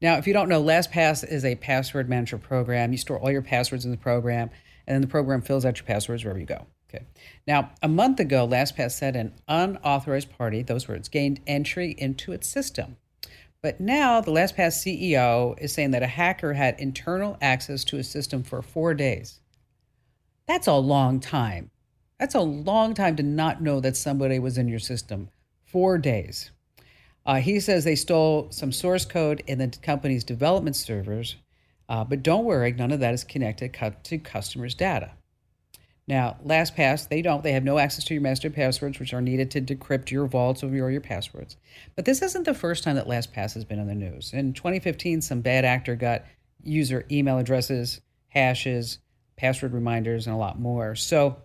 Now, 0.00 0.16
if 0.16 0.26
you 0.26 0.32
don't 0.32 0.48
know, 0.48 0.62
LastPass 0.62 1.26
is 1.26 1.44
a 1.44 1.54
password 1.56 2.08
manager 2.08 2.38
program. 2.38 2.92
You 2.92 2.98
store 2.98 3.18
all 3.18 3.30
your 3.30 3.42
passwords 3.42 3.84
in 3.84 3.90
the 3.90 3.96
program, 3.96 4.50
and 4.86 4.94
then 4.94 5.00
the 5.00 5.06
program 5.06 5.40
fills 5.40 5.64
out 5.64 5.78
your 5.78 5.86
passwords 5.86 6.24
wherever 6.24 6.40
you 6.40 6.46
go. 6.46 6.66
Okay. 6.94 7.04
Now, 7.46 7.70
a 7.82 7.88
month 7.88 8.20
ago, 8.20 8.46
LastPass 8.46 8.92
said 8.92 9.16
an 9.16 9.34
unauthorized 9.48 10.30
party, 10.30 10.62
those 10.62 10.86
words, 10.86 11.08
gained 11.08 11.40
entry 11.46 11.94
into 11.98 12.32
its 12.32 12.46
system. 12.46 12.96
But 13.62 13.80
now 13.80 14.20
the 14.20 14.30
LastPass 14.30 14.84
CEO 14.84 15.58
is 15.58 15.72
saying 15.72 15.92
that 15.92 16.02
a 16.02 16.06
hacker 16.06 16.52
had 16.52 16.78
internal 16.78 17.36
access 17.40 17.82
to 17.84 17.98
a 17.98 18.04
system 18.04 18.42
for 18.42 18.62
four 18.62 18.94
days. 18.94 19.40
That's 20.46 20.66
a 20.66 20.74
long 20.74 21.20
time. 21.20 21.70
That's 22.20 22.34
a 22.34 22.40
long 22.40 22.94
time 22.94 23.16
to 23.16 23.22
not 23.22 23.62
know 23.62 23.80
that 23.80 23.96
somebody 23.96 24.38
was 24.38 24.58
in 24.58 24.68
your 24.68 24.78
system. 24.78 25.30
Four 25.64 25.98
days. 25.98 26.50
Uh, 27.26 27.36
he 27.36 27.58
says 27.58 27.84
they 27.84 27.96
stole 27.96 28.50
some 28.50 28.70
source 28.70 29.06
code 29.06 29.42
in 29.46 29.58
the 29.58 29.68
company's 29.82 30.24
development 30.24 30.76
servers, 30.76 31.36
uh, 31.88 32.04
but 32.04 32.22
don't 32.22 32.44
worry, 32.44 32.72
none 32.72 32.92
of 32.92 33.00
that 33.00 33.14
is 33.14 33.24
connected 33.24 33.74
to 34.04 34.18
customers' 34.18 34.74
data. 34.74 35.12
Now, 36.06 36.36
LastPass, 36.44 37.08
they 37.08 37.22
don't. 37.22 37.42
They 37.42 37.52
have 37.52 37.64
no 37.64 37.78
access 37.78 38.04
to 38.04 38.14
your 38.14 38.22
master 38.22 38.50
passwords, 38.50 38.98
which 38.98 39.14
are 39.14 39.22
needed 39.22 39.50
to 39.52 39.62
decrypt 39.62 40.10
your 40.10 40.26
vaults 40.26 40.62
or 40.62 40.68
your, 40.68 41.00
passwords. 41.00 41.56
But 41.96 42.04
this 42.04 42.20
isn't 42.20 42.44
the 42.44 42.52
first 42.52 42.84
time 42.84 42.96
that 42.96 43.06
LastPass 43.06 43.54
has 43.54 43.64
been 43.64 43.78
in 43.78 43.86
the 43.86 43.94
news. 43.94 44.32
In 44.34 44.52
2015, 44.52 45.22
some 45.22 45.40
bad 45.40 45.64
actor 45.64 45.96
got 45.96 46.24
user 46.62 47.06
email 47.10 47.38
addresses 47.38 48.00
hashes, 48.28 48.98
password 49.36 49.72
reminders, 49.72 50.26
and 50.26 50.34
a 50.34 50.38
lot 50.38 50.58
more. 50.58 50.94
So, 50.94 51.36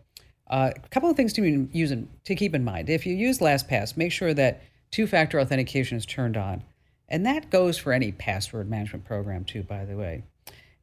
uh, 0.50 0.72
a 0.76 0.90
couple 0.90 1.10
of 1.10 1.16
things 1.16 1.34
to 1.34 1.70
use 1.72 1.92
in, 1.92 2.10
to 2.26 2.36
keep 2.36 2.56
in 2.56 2.64
mind. 2.64 2.90
If 2.90 3.06
you 3.06 3.16
use 3.16 3.40
LastPass, 3.40 3.96
make 3.96 4.12
sure 4.12 4.34
that 4.34 4.64
two-factor 4.92 5.40
authentication 5.40 5.98
is 5.98 6.06
turned 6.06 6.36
on, 6.36 6.64
and 7.08 7.26
that 7.28 7.52
goes 7.52 7.78
for 7.78 7.94
any 7.94 8.12
password 8.12 8.70
management 8.70 9.06
program 9.06 9.46
too, 9.46 9.64
by 9.64 9.86
the 9.86 9.96
way. 9.96 10.24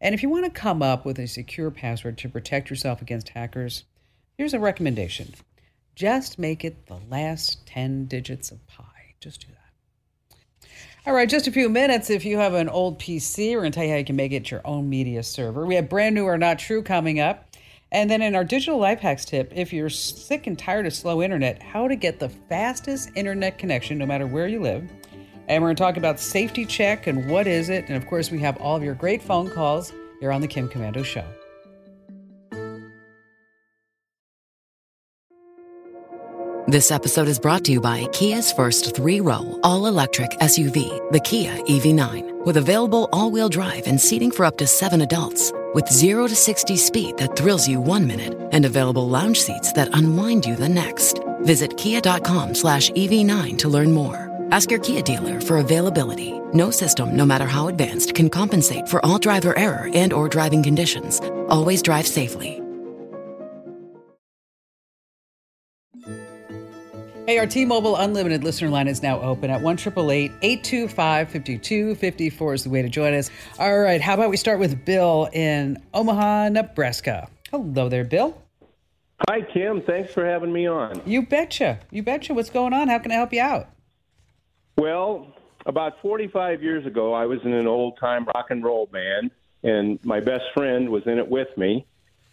And 0.07 0.15
if 0.15 0.23
you 0.23 0.29
want 0.29 0.45
to 0.45 0.51
come 0.53 0.83
up 0.85 1.05
with 1.05 1.19
a 1.19 1.27
secure 1.27 1.69
password 1.73 2.17
to 2.19 2.29
protect 2.29 2.71
yourself 2.71 3.03
against 3.03 3.31
hackers, 3.31 3.83
here's 4.39 4.55
a 4.55 4.61
recommendation: 4.61 5.35
just 5.97 6.39
make 6.39 6.65
it 6.65 6.87
the 6.87 7.01
last 7.11 7.67
ten 7.67 8.05
digits 8.05 8.53
of 8.53 8.65
pi. 8.69 8.85
Just 9.19 9.41
do 9.41 9.49
that. 9.49 10.69
All 11.07 11.13
right, 11.13 11.29
just 11.29 11.49
a 11.49 11.51
few 11.51 11.69
minutes. 11.69 12.09
If 12.09 12.25
you 12.25 12.39
have 12.39 12.55
an 12.55 12.69
old 12.69 13.01
PC, 13.01 13.51
we're 13.51 13.63
going 13.63 13.73
to 13.73 13.75
tell 13.75 13.85
you 13.85 13.91
how 13.91 13.97
you 13.97 14.05
can 14.05 14.15
make 14.15 14.31
it 14.31 14.49
your 14.49 14.61
own 14.65 14.89
media 14.89 15.25
server. 15.25 15.67
We 15.67 15.75
have 15.75 15.89
brand 15.89 16.15
new 16.15 16.27
or 16.27 16.39
not 16.39 16.61
true 16.61 16.85
coming 16.85 17.19
up. 17.19 17.57
And 17.91 18.09
then 18.09 18.23
in 18.23 18.37
our 18.37 18.45
digital 18.45 18.79
life 18.79 19.01
hacks 19.01 19.25
tip, 19.25 19.53
if 19.57 19.73
you're 19.73 19.91
sick 19.91 20.47
and 20.47 20.57
tired 20.57 20.87
of 20.87 20.95
slow 20.95 21.21
internet, 21.21 21.61
how 21.61 21.89
to 21.89 21.97
get 21.97 22.21
the 22.21 22.29
fastest 22.29 23.11
internet 23.17 23.59
connection 23.59 23.99
no 23.99 24.07
matter 24.07 24.29
where 24.29 24.47
you 24.47 24.61
live. 24.61 24.89
And 25.49 25.63
we're 25.63 25.69
going 25.69 25.77
to 25.77 25.83
talk 25.83 25.97
about 25.97 26.19
safety 26.19 26.65
check 26.65 27.07
and 27.07 27.31
what 27.31 27.47
is 27.47 27.69
it. 27.69 27.85
And 27.89 27.97
of 27.97 28.07
course, 28.09 28.31
we 28.31 28.41
have 28.41 28.57
all 28.59 28.77
of 28.77 28.83
your 28.83 28.95
great 28.95 29.23
phone 29.23 29.51
calls 29.51 29.93
here 30.21 30.33
on 30.33 30.41
the 30.41 30.49
Kim 30.49 30.69
Komando 30.69 31.05
Show. 31.05 31.25
This 36.69 36.91
episode 36.91 37.29
is 37.29 37.39
brought 37.39 37.65
to 37.67 37.73
you 37.73 37.81
by 37.81 38.07
Kia's 38.07 38.51
first 38.51 38.97
three 38.97 39.21
row, 39.21 39.61
all 39.63 39.87
electric 39.87 40.31
SUV, 40.41 41.13
the 41.13 41.21
Kia 41.21 41.53
EV9, 41.59 42.45
with 42.45 42.57
available 42.57 43.09
all 43.13 43.31
wheel 43.31 43.49
drive 43.49 43.87
and 43.87 44.01
seating 44.01 44.33
for 44.33 44.45
up 44.45 44.59
to 44.59 44.67
seven 44.67 45.03
adults. 45.03 45.53
With 45.75 45.89
0 45.89 46.27
to 46.27 46.35
60 46.35 46.77
speed 46.77 47.19
that 47.19 47.37
thrills 47.37 47.69
you 47.69 47.81
one 47.81 48.05
minute 48.05 48.37
and 48.51 48.65
available 48.65 49.09
lounge 49.09 49.41
seats 49.41 49.73
that 49.75 49.97
unwind 49.97 50.45
you 50.45 50.57
the 50.57 50.69
next. 50.69 51.21
Visit 51.43 51.77
kia.com 51.77 52.55
slash 52.57 52.91
EV9 52.91 53.59
to 53.59 53.69
learn 53.69 53.93
more. 53.93 54.36
Ask 54.51 54.71
your 54.71 54.81
Kia 54.81 55.03
dealer 55.03 55.41
for 55.41 55.59
availability. 55.59 56.33
No 56.53 56.71
system, 56.71 57.17
no 57.17 57.27
matter 57.27 57.47
how 57.47 57.69
advanced, 57.69 58.15
can 58.15 58.31
compensate 58.31 58.89
for 58.89 59.05
all 59.05 59.19
driver 59.19 59.59
error 59.59 59.91
and 59.93 60.13
or 60.13 60.29
driving 60.29 60.63
conditions. 60.63 61.21
Always 61.49 61.83
drive 61.83 62.07
safely. 62.07 62.63
Hey, 67.27 67.39
our 67.39 67.47
T-Mobile 67.47 67.97
Unlimited 67.97 68.45
listener 68.45 68.71
line 68.71 68.87
is 68.87 69.03
now 69.03 69.21
open 69.21 69.51
at 69.51 69.61
1-888-825-5254 69.61 72.55
is 72.55 72.63
the 72.63 72.71
way 72.71 72.83
to 72.83 72.89
join 72.89 73.15
us. 73.15 73.33
All 73.59 73.81
right, 73.81 74.01
how 74.01 74.15
about 74.15 74.31
we 74.31 74.37
start 74.37 74.61
with 74.61 74.85
Bill 74.85 75.29
in 75.33 75.83
Omaha, 75.93 76.51
Nebraska. 76.51 77.29
Hello 77.51 77.89
there, 77.89 78.05
Bill. 78.05 78.41
Hi, 79.29 79.41
Kim. 79.41 79.83
Thanks 79.83 80.15
for 80.15 80.25
having 80.25 80.53
me 80.53 80.69
on. 80.69 81.03
You 81.05 81.23
betcha. 81.23 81.81
You 81.91 82.05
betcha. 82.05 82.33
What's 82.33 82.51
going 82.51 82.73
on? 82.73 82.87
How 82.87 83.01
can 83.01 83.11
I 83.11 83.15
help 83.15 83.33
you 83.33 83.43
out? 83.43 83.71
Well, 84.77 85.33
about 85.65 86.01
45 86.03 86.63
years 86.63 86.87
ago, 86.87 87.13
I 87.13 87.27
was 87.27 87.39
in 87.45 87.53
an 87.53 87.67
old 87.67 87.99
time 87.99 88.27
rock 88.27 88.47
and 88.51 88.63
roll 88.63 88.87
band, 88.87 89.31
and 89.63 89.99
my 90.05 90.21
best 90.21 90.45
friend 90.55 90.89
was 90.91 91.03
in 91.07 91.19
it 91.19 91.29
with 91.29 91.49
me. 91.57 91.87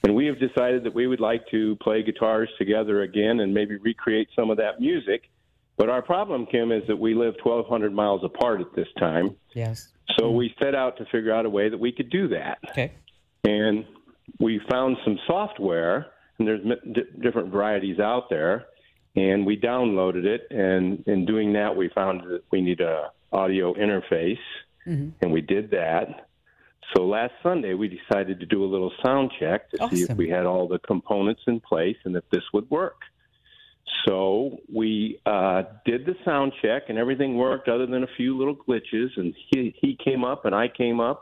And 0.03 0.15
we 0.15 0.25
have 0.25 0.38
decided 0.38 0.83
that 0.83 0.93
we 0.93 1.07
would 1.07 1.21
like 1.21 1.47
to 1.51 1.77
play 1.77 2.03
guitars 2.03 2.50
together 2.57 3.03
again 3.03 3.39
and 3.39 3.53
maybe 3.53 3.77
recreate 3.77 4.27
some 4.35 4.50
of 4.50 4.57
that 4.57 4.81
music. 4.81 5.29
But 5.77 5.89
our 5.89 6.01
problem, 6.01 6.45
Kim, 6.45 6.71
is 6.71 6.83
that 6.88 6.97
we 6.97 7.15
live 7.15 7.35
1,200 7.41 7.93
miles 7.93 8.21
apart 8.23 8.59
at 8.59 8.75
this 8.75 8.88
time. 9.00 9.38
Yes. 9.53 9.93
So 10.19 10.25
mm-hmm. 10.25 10.38
we 10.38 10.55
set 10.62 10.75
out 10.75 10.97
to 10.97 11.05
figure 11.05 11.33
out 11.33 11.45
a 11.45 11.50
way 11.50 11.69
that 11.69 11.79
we 11.79 11.93
could 11.93 12.09
do 12.09 12.27
that. 12.27 12.59
Okay. 12.69 12.91
And 13.45 13.85
we 14.39 14.59
found 14.69 14.97
some 15.05 15.17
software, 15.25 16.07
and 16.38 16.47
there's 16.47 16.62
different 17.21 17.50
varieties 17.51 18.00
out 18.00 18.29
there. 18.29 18.65
And 19.15 19.46
we 19.46 19.58
downloaded 19.58 20.25
it, 20.25 20.48
and 20.50 21.03
in 21.05 21.25
doing 21.25 21.53
that, 21.53 21.75
we 21.75 21.89
found 21.89 22.22
that 22.22 22.41
we 22.51 22.62
need 22.62 22.82
a 22.82 23.12
audio 23.32 23.74
interface, 23.75 24.39
mm-hmm. 24.88 25.10
and 25.22 25.32
we 25.32 25.41
did 25.41 25.70
that. 25.72 26.29
So 26.96 27.05
last 27.05 27.34
Sunday, 27.43 27.75
we 27.75 27.88
decided 27.88 28.39
to 28.39 28.46
do 28.46 28.63
a 28.63 28.65
little 28.65 28.91
sound 29.03 29.32
check 29.39 29.70
to 29.72 29.84
awesome. 29.84 29.98
see 29.98 30.03
if 30.03 30.17
we 30.17 30.29
had 30.29 30.46
all 30.46 30.67
the 30.67 30.79
components 30.79 31.41
in 31.48 31.60
place 31.60 31.98
and 32.05 32.15
if 32.15 32.24
this 32.32 32.43
would 32.53 32.70
work. 32.72 33.01
So 34.08 34.58
we 34.72 35.20
uh, 35.25 35.63
did 35.86 36.05
the 36.05 36.15
sound 36.25 36.53
check, 36.62 36.84
and 36.89 36.98
everything 36.98 37.38
worked 37.38 37.70
other 37.70 37.86
than 37.86 38.03
a 38.03 38.08
few 38.17 38.38
little 38.38 38.55
glitches. 38.55 39.10
And 39.15 39.34
he, 39.51 39.75
he 39.79 39.98
came 40.03 40.24
up, 40.24 40.46
and 40.46 40.55
I 40.55 40.67
came 40.67 41.00
up. 41.00 41.22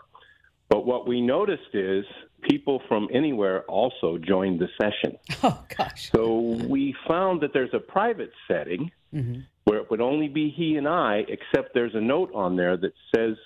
But 0.70 0.86
what 0.86 1.08
we 1.08 1.22
noticed 1.22 1.74
is 1.74 2.06
people 2.42 2.82
from 2.88 3.08
anywhere 3.14 3.64
also 3.64 4.18
joined 4.18 4.60
the 4.60 4.68
session. 4.80 5.18
Oh, 5.44 5.64
gosh. 5.76 6.12
So 6.12 6.38
we 6.68 6.96
found 7.08 7.42
that 7.42 7.52
there's 7.52 7.74
a 7.74 7.80
private 7.80 8.32
setting 8.48 8.92
mm-hmm. 9.14 9.42
where 9.64 9.80
it 9.80 9.90
would 9.90 10.02
only 10.02 10.28
be 10.28 10.54
he 10.56 10.76
and 10.76 10.88
I, 10.88 11.24
except 11.28 11.74
there's 11.74 11.96
a 11.96 12.02
note 12.02 12.32
on 12.36 12.56
there 12.56 12.78
that 12.78 12.94
says 13.16 13.38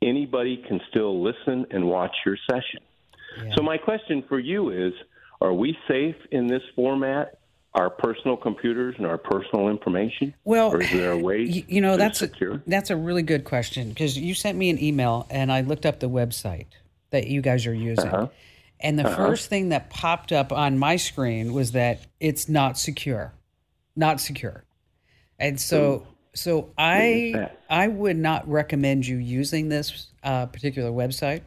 anybody 0.00 0.64
can 0.66 0.80
still 0.88 1.22
listen 1.22 1.66
and 1.70 1.86
watch 1.86 2.14
your 2.24 2.38
session. 2.50 2.80
Yeah. 3.44 3.54
So 3.56 3.62
my 3.62 3.76
question 3.76 4.24
for 4.28 4.38
you 4.38 4.70
is 4.70 4.94
are 5.42 5.52
we 5.52 5.76
safe 5.88 6.16
in 6.30 6.46
this 6.46 6.62
format? 6.74 7.38
Our 7.74 7.88
personal 7.90 8.36
computers 8.36 8.94
and 8.98 9.06
our 9.06 9.16
personal 9.16 9.68
information. 9.68 10.34
Well, 10.44 10.72
or 10.72 10.82
is 10.82 10.92
there 10.92 11.12
a 11.12 11.18
way? 11.18 11.64
You, 11.68 11.80
know, 11.80 11.96
that's 11.96 12.18
secure? 12.18 12.54
A, 12.54 12.62
that's 12.66 12.90
a 12.90 12.96
really 12.96 13.22
good 13.22 13.44
question 13.44 13.88
because 13.88 14.18
you 14.18 14.34
sent 14.34 14.58
me 14.58 14.68
an 14.70 14.82
email 14.82 15.26
and 15.30 15.50
I 15.50 15.62
looked 15.62 15.86
up 15.86 15.98
the 15.98 16.08
website 16.08 16.66
that 17.12 17.28
you 17.28 17.40
guys 17.40 17.66
are 17.66 17.74
using, 17.74 18.08
uh-huh. 18.08 18.28
and 18.80 18.98
the 18.98 19.06
uh-huh. 19.06 19.16
first 19.16 19.48
thing 19.48 19.70
that 19.70 19.88
popped 19.90 20.32
up 20.32 20.52
on 20.52 20.78
my 20.78 20.96
screen 20.96 21.52
was 21.52 21.72
that 21.72 22.06
it's 22.20 22.48
not 22.48 22.78
secure, 22.78 23.32
not 23.96 24.20
secure, 24.20 24.64
and 25.38 25.60
so. 25.60 26.06
So 26.34 26.70
I 26.78 27.50
I 27.68 27.88
would 27.88 28.16
not 28.16 28.48
recommend 28.48 29.06
you 29.06 29.18
using 29.18 29.68
this 29.68 30.06
uh, 30.22 30.46
particular 30.46 30.90
website. 30.90 31.42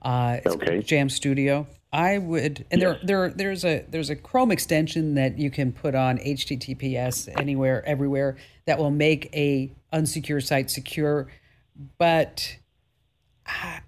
Uh, 0.00 0.38
okay. 0.46 0.82
Jam 0.82 1.08
Studio. 1.08 1.66
I 1.92 2.18
would, 2.18 2.66
and 2.70 2.82
yes. 2.82 2.98
there 3.02 3.28
there 3.28 3.30
there's 3.30 3.64
a 3.64 3.84
there's 3.88 4.10
a 4.10 4.16
Chrome 4.16 4.50
extension 4.50 5.14
that 5.14 5.38
you 5.38 5.50
can 5.50 5.72
put 5.72 5.94
on 5.94 6.18
HTTPS 6.18 7.28
anywhere 7.38 7.82
everywhere 7.86 8.36
that 8.66 8.78
will 8.78 8.90
make 8.90 9.30
a 9.34 9.72
unsecure 9.92 10.44
site 10.44 10.70
secure, 10.70 11.28
but 11.96 12.56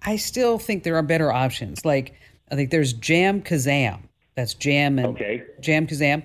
I 0.01 0.15
still 0.15 0.57
think 0.57 0.83
there 0.83 0.95
are 0.95 1.03
better 1.03 1.31
options. 1.31 1.85
Like 1.85 2.13
I 2.51 2.55
think 2.55 2.71
there's 2.71 2.93
Jam 2.93 3.41
Kazam. 3.41 4.01
That's 4.35 4.53
Jam 4.53 4.99
and 4.99 5.07
okay. 5.09 5.43
Jam 5.59 5.87
Kazam. 5.87 6.23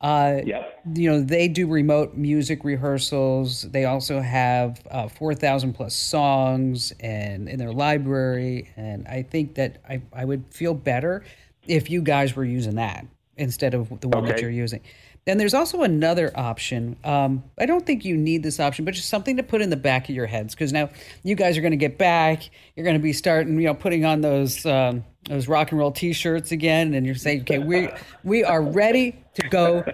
Uh, 0.00 0.40
yep. 0.44 0.82
You 0.94 1.10
know, 1.10 1.20
they 1.22 1.48
do 1.48 1.66
remote 1.66 2.14
music 2.14 2.64
rehearsals. 2.64 3.62
They 3.62 3.86
also 3.86 4.20
have 4.20 4.80
uh, 4.90 5.08
4,000 5.08 5.72
plus 5.72 5.94
songs 5.94 6.92
and 7.00 7.48
in 7.48 7.58
their 7.58 7.72
library. 7.72 8.70
And 8.76 9.08
I 9.08 9.22
think 9.22 9.54
that 9.54 9.78
I, 9.88 10.02
I 10.12 10.24
would 10.24 10.44
feel 10.50 10.74
better 10.74 11.24
if 11.66 11.90
you 11.90 12.02
guys 12.02 12.36
were 12.36 12.44
using 12.44 12.74
that 12.76 13.06
instead 13.36 13.74
of 13.74 13.88
the 14.00 14.08
one 14.08 14.24
okay. 14.24 14.32
that 14.32 14.40
you're 14.40 14.50
using. 14.50 14.80
Then 15.26 15.38
there's 15.38 15.54
also 15.54 15.82
another 15.82 16.30
option. 16.36 16.96
Um, 17.02 17.42
I 17.58 17.66
don't 17.66 17.84
think 17.84 18.04
you 18.04 18.16
need 18.16 18.44
this 18.44 18.60
option, 18.60 18.84
but 18.84 18.94
just 18.94 19.08
something 19.08 19.36
to 19.38 19.42
put 19.42 19.60
in 19.60 19.70
the 19.70 19.76
back 19.76 20.08
of 20.08 20.14
your 20.14 20.26
heads 20.26 20.54
because 20.54 20.72
now 20.72 20.88
you 21.24 21.34
guys 21.34 21.58
are 21.58 21.60
going 21.60 21.72
to 21.72 21.76
get 21.76 21.98
back. 21.98 22.48
You're 22.76 22.84
going 22.84 22.96
to 22.96 23.02
be 23.02 23.12
starting, 23.12 23.58
you 23.58 23.66
know, 23.66 23.74
putting 23.74 24.04
on 24.04 24.20
those 24.20 24.64
um, 24.64 25.04
those 25.24 25.48
rock 25.48 25.72
and 25.72 25.80
roll 25.80 25.90
T-shirts 25.90 26.52
again, 26.52 26.94
and 26.94 27.04
you're 27.04 27.16
saying, 27.16 27.40
okay, 27.40 27.58
we 27.58 27.88
we 28.22 28.44
are 28.44 28.62
ready 28.62 29.20
to 29.34 29.48
go. 29.48 29.84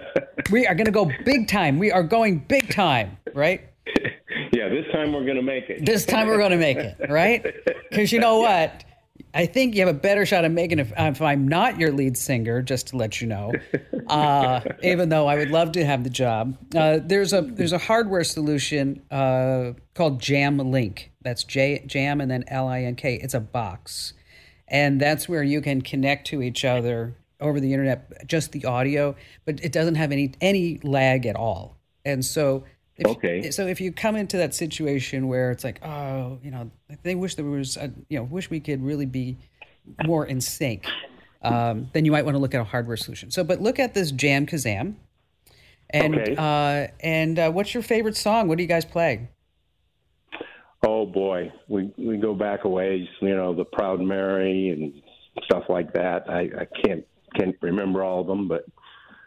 We 0.51 0.67
are 0.67 0.75
going 0.75 0.85
to 0.85 0.91
go 0.91 1.11
big 1.25 1.47
time. 1.47 1.79
We 1.79 1.91
are 1.91 2.03
going 2.03 2.39
big 2.39 2.71
time, 2.73 3.17
right? 3.33 3.61
Yeah, 4.51 4.69
this 4.69 4.85
time 4.91 5.13
we're 5.13 5.25
going 5.25 5.35
to 5.35 5.41
make 5.41 5.69
it. 5.69 5.83
This 5.83 6.05
time 6.05 6.27
we're 6.27 6.37
going 6.37 6.51
to 6.51 6.57
make 6.57 6.77
it, 6.77 6.95
right? 7.09 7.43
Because 7.89 8.11
you 8.11 8.19
know 8.19 8.39
what? 8.39 8.83
I 9.33 9.47
think 9.47 9.73
you 9.73 9.85
have 9.85 9.95
a 9.95 9.99
better 9.99 10.25
shot 10.25 10.45
of 10.45 10.51
making 10.51 10.77
it 10.77 10.83
if, 10.83 10.93
if, 10.95 11.21
I'm 11.21 11.47
not 11.47 11.79
your 11.79 11.91
lead 11.91 12.17
singer, 12.17 12.61
just 12.61 12.87
to 12.87 12.97
let 12.97 13.21
you 13.21 13.27
know. 13.27 13.53
Uh, 14.07 14.59
even 14.83 15.07
though 15.07 15.27
I 15.27 15.37
would 15.37 15.49
love 15.49 15.71
to 15.71 15.85
have 15.85 16.03
the 16.03 16.09
job, 16.09 16.57
uh, 16.75 16.99
there's 17.01 17.31
a 17.31 17.41
there's 17.41 17.71
a 17.71 17.77
hardware 17.77 18.25
solution 18.25 19.01
uh, 19.09 19.71
called 19.93 20.19
Jam 20.19 20.57
Link. 20.57 21.13
That's 21.21 21.45
J 21.45 21.83
Jam 21.87 22.19
and 22.19 22.29
then 22.29 22.43
L 22.49 22.67
I 22.67 22.81
N 22.81 22.95
K. 22.95 23.15
It's 23.15 23.33
a 23.33 23.39
box, 23.39 24.13
and 24.67 24.99
that's 24.99 25.29
where 25.29 25.41
you 25.41 25.61
can 25.61 25.81
connect 25.81 26.27
to 26.27 26.41
each 26.41 26.65
other 26.65 27.15
over 27.39 27.61
the 27.61 27.71
internet, 27.71 28.27
just 28.27 28.51
the 28.51 28.65
audio, 28.65 29.15
but 29.45 29.63
it 29.63 29.71
doesn't 29.71 29.95
have 29.95 30.11
any 30.11 30.33
any 30.41 30.79
lag 30.83 31.25
at 31.25 31.37
all. 31.37 31.77
And 32.03 32.25
so 32.25 32.65
if, 32.97 33.07
okay. 33.07 33.51
So 33.51 33.65
if 33.67 33.81
you 33.81 33.91
come 33.91 34.15
into 34.15 34.37
that 34.37 34.53
situation 34.53 35.27
where 35.27 35.51
it's 35.51 35.63
like, 35.63 35.83
oh, 35.83 36.39
you 36.43 36.51
know, 36.51 36.69
they 37.03 37.15
wish 37.15 37.35
there 37.35 37.45
was, 37.45 37.77
a, 37.77 37.91
you 38.09 38.17
know, 38.17 38.23
wish 38.23 38.49
we 38.49 38.59
could 38.59 38.83
really 38.83 39.05
be 39.05 39.37
more 40.05 40.25
in 40.25 40.39
sync, 40.39 40.85
um, 41.41 41.89
then 41.93 42.05
you 42.05 42.11
might 42.11 42.23
want 42.23 42.35
to 42.35 42.39
look 42.39 42.53
at 42.53 42.61
a 42.61 42.63
hardware 42.63 42.97
solution. 42.97 43.31
So, 43.31 43.43
but 43.43 43.61
look 43.61 43.79
at 43.79 43.93
this 43.93 44.11
Jam 44.11 44.45
Kazam, 44.45 44.95
and 45.89 46.15
okay. 46.15 46.35
uh, 46.37 46.87
and 47.01 47.37
uh, 47.37 47.51
what's 47.51 47.73
your 47.73 47.83
favorite 47.83 48.15
song? 48.15 48.47
What 48.47 48.57
do 48.57 48.63
you 48.63 48.69
guys 48.69 48.85
play? 48.85 49.29
Oh 50.85 51.05
boy, 51.05 51.51
we 51.67 51.91
we 51.97 52.17
go 52.17 52.33
back 52.33 52.63
a 52.63 52.69
ways. 52.69 53.07
You 53.21 53.35
know, 53.35 53.53
the 53.53 53.65
Proud 53.65 54.01
Mary 54.01 54.69
and 54.69 55.01
stuff 55.45 55.63
like 55.69 55.93
that. 55.93 56.29
I, 56.29 56.41
I 56.41 56.67
can't 56.83 57.05
can't 57.35 57.55
remember 57.61 58.03
all 58.03 58.21
of 58.21 58.27
them, 58.27 58.47
but 58.47 58.65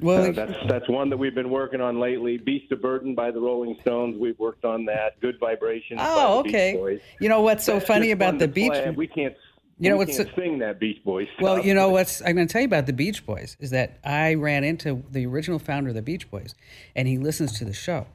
Well, 0.00 0.30
uh, 0.30 0.32
that's 0.32 0.58
that's 0.68 0.88
one 0.88 1.08
that 1.10 1.16
we've 1.16 1.34
been 1.34 1.50
working 1.50 1.80
on 1.80 1.98
lately. 1.98 2.36
Beast 2.36 2.70
of 2.72 2.82
Burden 2.82 3.14
by 3.14 3.30
the 3.30 3.40
Rolling 3.40 3.76
Stones. 3.80 4.16
We've 4.18 4.38
worked 4.38 4.64
on 4.64 4.84
that. 4.86 5.18
Good 5.20 5.38
Vibrations. 5.40 5.98
by 5.98 6.06
oh, 6.06 6.42
the 6.42 6.48
okay. 6.48 6.72
Beach 6.72 6.80
Boys. 6.80 7.00
You 7.20 7.28
know 7.28 7.40
what's 7.40 7.64
so 7.64 7.74
That's 7.74 7.86
funny 7.86 8.10
about 8.10 8.38
the 8.38 8.48
Beach? 8.48 8.72
play. 8.72 8.90
We 8.90 9.06
can't. 9.06 9.34
You 9.78 9.90
know 9.90 9.96
we 9.96 10.04
what's 10.04 10.16
can't 10.16 10.34
sing 10.34 10.58
that 10.58 10.78
Beach 10.80 11.02
Boys. 11.04 11.28
Well, 11.40 11.64
you 11.64 11.74
know 11.74 11.90
what's 11.90 12.20
I'm 12.22 12.34
going 12.34 12.46
to 12.46 12.52
tell 12.52 12.62
you 12.62 12.66
about 12.66 12.86
the 12.86 12.92
Beach 12.92 13.24
Boys 13.24 13.56
is 13.60 13.70
that 13.70 13.98
I 14.04 14.34
ran 14.34 14.64
into 14.64 15.02
the 15.10 15.26
original 15.26 15.58
founder 15.58 15.90
of 15.90 15.94
the 15.94 16.02
Beach 16.02 16.30
Boys, 16.30 16.54
and 16.94 17.08
he 17.08 17.18
listens 17.18 17.58
to 17.58 17.64
the 17.64 17.74
show, 17.74 18.06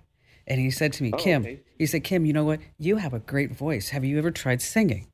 and 0.47 0.59
he 0.59 0.71
said 0.71 0.93
to 0.93 1.03
me, 1.03 1.11
Kim, 1.17 1.43
okay. 1.43 1.59
he 1.77 1.85
said, 1.85 2.03
Kim, 2.03 2.25
you 2.25 2.33
know 2.33 2.45
what? 2.45 2.59
You 2.77 2.97
have 2.97 3.13
a 3.13 3.19
great 3.19 3.51
voice. 3.55 3.89
Have 3.89 4.03
you 4.03 4.17
ever 4.17 4.31
tried 4.31 4.61
singing? 4.61 5.07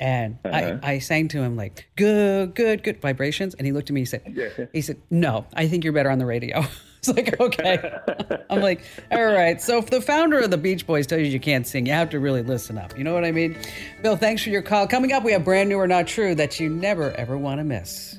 And 0.00 0.38
I, 0.44 0.48
uh-huh. 0.64 0.78
I 0.82 0.98
sang 1.00 1.28
to 1.28 1.42
him 1.42 1.56
like 1.56 1.88
good, 1.96 2.54
good, 2.54 2.82
good 2.84 3.00
vibrations, 3.00 3.54
and 3.54 3.66
he 3.66 3.72
looked 3.72 3.90
at 3.90 3.94
me. 3.94 4.02
He 4.02 4.06
said, 4.06 4.68
he 4.72 4.80
said, 4.80 5.00
no, 5.10 5.44
I 5.54 5.66
think 5.66 5.82
you're 5.82 5.92
better 5.92 6.10
on 6.10 6.18
the 6.18 6.26
radio. 6.26 6.64
It's 6.98 7.08
like 7.08 7.38
okay. 7.38 7.96
I'm 8.50 8.60
like, 8.60 8.82
all 9.12 9.24
right. 9.24 9.62
So 9.62 9.78
if 9.78 9.88
the 9.88 10.00
founder 10.00 10.40
of 10.40 10.50
the 10.50 10.58
Beach 10.58 10.84
Boys 10.84 11.06
tells 11.06 11.22
you 11.22 11.28
you 11.28 11.38
can't 11.38 11.64
sing, 11.64 11.86
you 11.86 11.92
have 11.92 12.10
to 12.10 12.18
really 12.18 12.42
listen 12.42 12.76
up. 12.76 12.98
You 12.98 13.04
know 13.04 13.14
what 13.14 13.24
I 13.24 13.30
mean? 13.30 13.56
Bill, 14.02 14.16
thanks 14.16 14.42
for 14.42 14.50
your 14.50 14.62
call. 14.62 14.88
Coming 14.88 15.12
up, 15.12 15.22
we 15.22 15.30
have 15.30 15.44
brand 15.44 15.68
new 15.68 15.76
or 15.76 15.86
not 15.86 16.08
true 16.08 16.34
that 16.34 16.58
you 16.58 16.68
never 16.68 17.12
ever 17.12 17.38
want 17.38 17.58
to 17.60 17.64
miss. 17.64 18.18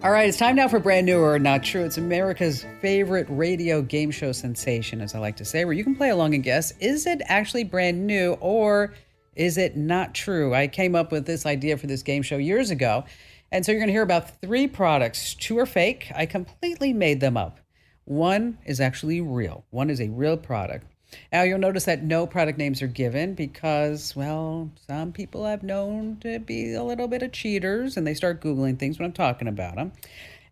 All 0.00 0.12
right, 0.12 0.28
it's 0.28 0.38
time 0.38 0.54
now 0.54 0.68
for 0.68 0.78
brand 0.78 1.06
new 1.06 1.18
or 1.18 1.40
not 1.40 1.64
true. 1.64 1.82
It's 1.82 1.98
America's 1.98 2.64
favorite 2.80 3.26
radio 3.28 3.82
game 3.82 4.12
show 4.12 4.30
sensation, 4.30 5.00
as 5.00 5.14
I 5.14 5.18
like 5.18 5.36
to 5.36 5.44
say, 5.44 5.64
where 5.64 5.74
you 5.74 5.82
can 5.82 5.96
play 5.96 6.10
along 6.10 6.34
and 6.34 6.44
guess 6.44 6.72
is 6.78 7.04
it 7.04 7.20
actually 7.24 7.64
brand 7.64 8.06
new 8.06 8.34
or 8.34 8.94
is 9.34 9.58
it 9.58 9.76
not 9.76 10.14
true? 10.14 10.54
I 10.54 10.68
came 10.68 10.94
up 10.94 11.10
with 11.10 11.26
this 11.26 11.46
idea 11.46 11.76
for 11.78 11.88
this 11.88 12.04
game 12.04 12.22
show 12.22 12.36
years 12.36 12.70
ago. 12.70 13.04
And 13.50 13.66
so 13.66 13.72
you're 13.72 13.80
going 13.80 13.88
to 13.88 13.92
hear 13.92 14.02
about 14.02 14.40
three 14.40 14.68
products. 14.68 15.34
Two 15.34 15.58
are 15.58 15.66
fake. 15.66 16.12
I 16.14 16.26
completely 16.26 16.92
made 16.92 17.20
them 17.20 17.36
up. 17.36 17.58
One 18.04 18.58
is 18.66 18.80
actually 18.80 19.20
real, 19.20 19.64
one 19.70 19.90
is 19.90 20.00
a 20.00 20.08
real 20.08 20.36
product. 20.36 20.86
Now, 21.32 21.42
you'll 21.42 21.58
notice 21.58 21.84
that 21.84 22.02
no 22.02 22.26
product 22.26 22.58
names 22.58 22.82
are 22.82 22.86
given 22.88 23.34
because, 23.34 24.14
well, 24.14 24.70
some 24.86 25.12
people 25.12 25.46
I've 25.46 25.62
known 25.62 26.18
to 26.20 26.38
be 26.38 26.74
a 26.74 26.82
little 26.82 27.08
bit 27.08 27.22
of 27.22 27.32
cheaters 27.32 27.96
and 27.96 28.06
they 28.06 28.14
start 28.14 28.40
Googling 28.40 28.78
things 28.78 28.98
when 28.98 29.06
I'm 29.06 29.12
talking 29.12 29.48
about 29.48 29.76
them. 29.76 29.92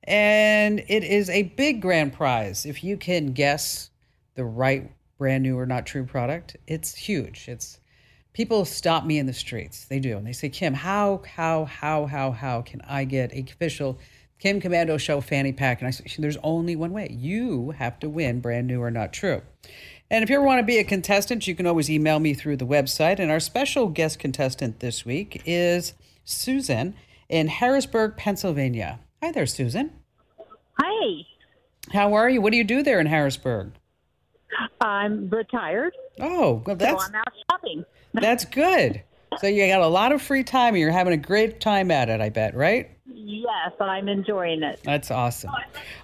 And 0.04 0.80
it 0.88 1.04
is 1.04 1.28
a 1.30 1.44
big 1.44 1.82
grand 1.82 2.12
prize. 2.12 2.64
If 2.64 2.84
you 2.84 2.96
can 2.96 3.32
guess 3.32 3.90
the 4.34 4.44
right 4.44 4.90
brand 5.18 5.42
new 5.42 5.58
or 5.58 5.66
not 5.66 5.86
true 5.86 6.04
product, 6.04 6.56
it's 6.66 6.94
huge. 6.94 7.48
It's 7.48 7.80
people 8.32 8.64
stop 8.64 9.04
me 9.04 9.18
in 9.18 9.26
the 9.26 9.32
streets. 9.32 9.86
They 9.86 9.98
do. 9.98 10.16
And 10.16 10.26
they 10.26 10.32
say, 10.32 10.48
Kim, 10.48 10.74
how, 10.74 11.22
how, 11.26 11.64
how, 11.64 12.06
how, 12.06 12.30
how 12.32 12.62
can 12.62 12.82
I 12.82 13.04
get 13.04 13.32
a 13.32 13.40
official 13.40 13.98
Kim 14.38 14.60
Komando 14.60 15.00
Show 15.00 15.20
fanny 15.22 15.52
pack? 15.52 15.80
And 15.80 15.88
I 15.88 15.90
say, 15.90 16.04
there's 16.18 16.36
only 16.42 16.76
one 16.76 16.92
way. 16.92 17.08
You 17.10 17.70
have 17.70 17.98
to 18.00 18.08
win 18.08 18.40
brand 18.40 18.66
new 18.66 18.82
or 18.82 18.90
not 18.90 19.12
true. 19.12 19.40
And 20.10 20.22
if 20.22 20.30
you 20.30 20.36
ever 20.36 20.44
want 20.44 20.60
to 20.60 20.64
be 20.66 20.78
a 20.78 20.84
contestant, 20.84 21.46
you 21.48 21.54
can 21.54 21.66
always 21.66 21.90
email 21.90 22.20
me 22.20 22.32
through 22.32 22.58
the 22.58 22.66
website. 22.66 23.18
And 23.18 23.30
our 23.30 23.40
special 23.40 23.88
guest 23.88 24.18
contestant 24.18 24.78
this 24.78 25.04
week 25.04 25.42
is 25.44 25.94
Susan 26.24 26.94
in 27.28 27.48
Harrisburg, 27.48 28.16
Pennsylvania. 28.16 29.00
Hi 29.22 29.32
there, 29.32 29.46
Susan. 29.46 29.90
Hi, 30.78 31.22
How 31.92 32.14
are 32.14 32.28
you? 32.30 32.40
What 32.40 32.52
do 32.52 32.56
you 32.58 32.64
do 32.64 32.82
there 32.82 33.00
in 33.00 33.06
Harrisburg? 33.06 33.72
I'm 34.80 35.28
retired, 35.28 35.92
Oh, 36.20 36.62
well, 36.64 36.76
so 36.76 36.84
that's 36.84 37.08
I'm 37.08 37.14
out 37.16 37.32
shopping. 37.50 37.84
that's 38.14 38.44
good. 38.44 39.02
So 39.38 39.48
you 39.48 39.66
got 39.66 39.82
a 39.82 39.88
lot 39.88 40.12
of 40.12 40.22
free 40.22 40.44
time 40.44 40.74
and 40.74 40.78
you're 40.80 40.90
having 40.92 41.12
a 41.12 41.18
great 41.18 41.60
time 41.60 41.90
at 41.90 42.08
it, 42.08 42.20
I 42.20 42.28
bet, 42.30 42.54
right? 42.54 42.90
Yes, 43.06 43.72
I'm 43.80 44.08
enjoying 44.08 44.62
it. 44.62 44.80
That's 44.84 45.10
awesome. 45.10 45.50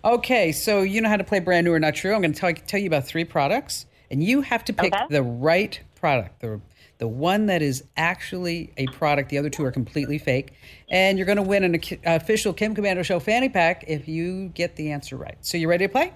Okay, 0.05 0.53
so 0.53 0.83
you 0.83 1.01
know 1.01 1.09
how 1.09 1.17
to 1.17 1.25
play 1.25 1.39
brand 1.39 1.65
new 1.65 1.73
or 1.73 1.79
not 1.79 1.95
true. 1.95 2.15
I'm 2.15 2.21
going 2.21 2.33
to 2.33 2.39
tell, 2.41 2.53
tell 2.53 2.81
you 2.81 2.89
about 2.89 3.07
three 3.07 3.25
products, 3.25 3.87
and 4.13 4.23
you 4.23 4.43
have 4.43 4.65
to 4.67 4.73
pick 4.73 4.95
Okay. 4.95 5.05
the 5.11 5.23
right 5.23 5.81
product, 5.97 6.41
the 6.41 6.61
the 6.99 7.09
one 7.09 7.47
that 7.47 7.63
is 7.63 7.83
actually 7.97 8.73
a 8.77 8.87
product. 8.89 9.31
The 9.31 9.39
other 9.39 9.51
two 9.51 9.65
are 9.65 9.73
completely 9.73 10.19
fake, 10.19 10.53
and 10.89 11.19
you're 11.19 11.27
going 11.27 11.37
to 11.37 11.43
win 11.43 11.65
an 11.65 11.81
official 12.05 12.53
Kim 12.53 12.77
Komando 12.77 13.05
Show 13.05 13.19
fanny 13.19 13.49
pack 13.49 13.85
if 13.89 14.07
you 14.07 14.51
get 14.51 14.77
the 14.77 14.93
answer 14.93 15.17
right. 15.17 15.37
So 15.41 15.59
you 15.59 15.69
ready 15.69 15.87
to 15.87 15.93
play? 15.93 16.13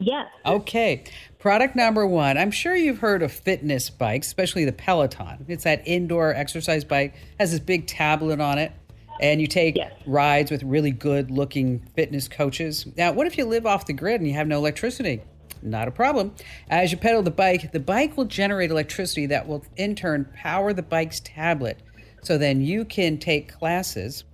Yes, 0.00 0.26
Okay. 0.44 1.04
Product 1.38 1.76
number 1.76 2.04
one. 2.04 2.36
I'm 2.36 2.50
sure 2.50 2.74
you've 2.74 2.98
heard 2.98 3.22
of 3.22 3.30
fitness 3.30 3.90
bikes, 3.90 4.26
especially 4.26 4.64
the 4.64 4.72
Peloton. 4.72 5.44
It's 5.46 5.62
that 5.62 5.82
indoor 5.86 6.34
exercise 6.34 6.82
bike, 6.82 7.14
has 7.38 7.52
this 7.52 7.60
big 7.60 7.86
tablet 7.86 8.40
on 8.40 8.58
it, 8.58 8.72
and 9.20 9.40
you 9.40 9.46
take 9.46 9.76
Yes. 9.76 9.92
rides 10.04 10.50
with 10.50 10.64
really 10.64 10.90
good 10.90 11.30
looking 11.30 11.78
fitness 11.94 12.26
coaches. 12.26 12.86
Now, 12.96 13.12
what 13.12 13.28
if 13.28 13.38
you 13.38 13.44
live 13.44 13.66
off 13.66 13.86
the 13.86 13.92
grid 13.92 14.20
and 14.20 14.26
you 14.28 14.34
have 14.34 14.48
no 14.48 14.58
electricity? 14.58 15.22
Not 15.62 15.88
a 15.88 15.92
problem. 15.92 16.34
As 16.68 16.90
you 16.90 16.98
pedal 16.98 17.22
the 17.22 17.30
bike, 17.30 17.72
the 17.72 17.80
bike 17.80 18.16
will 18.16 18.24
generate 18.24 18.70
electricity 18.70 19.26
that 19.26 19.46
will 19.46 19.64
in 19.76 19.94
turn 19.94 20.26
power 20.34 20.72
the 20.72 20.82
bike's 20.82 21.20
tablet. 21.20 21.78
So 22.22 22.38
then 22.38 22.60
you 22.60 22.84
can 22.84 23.18
take 23.18 23.52
classes 23.52 24.24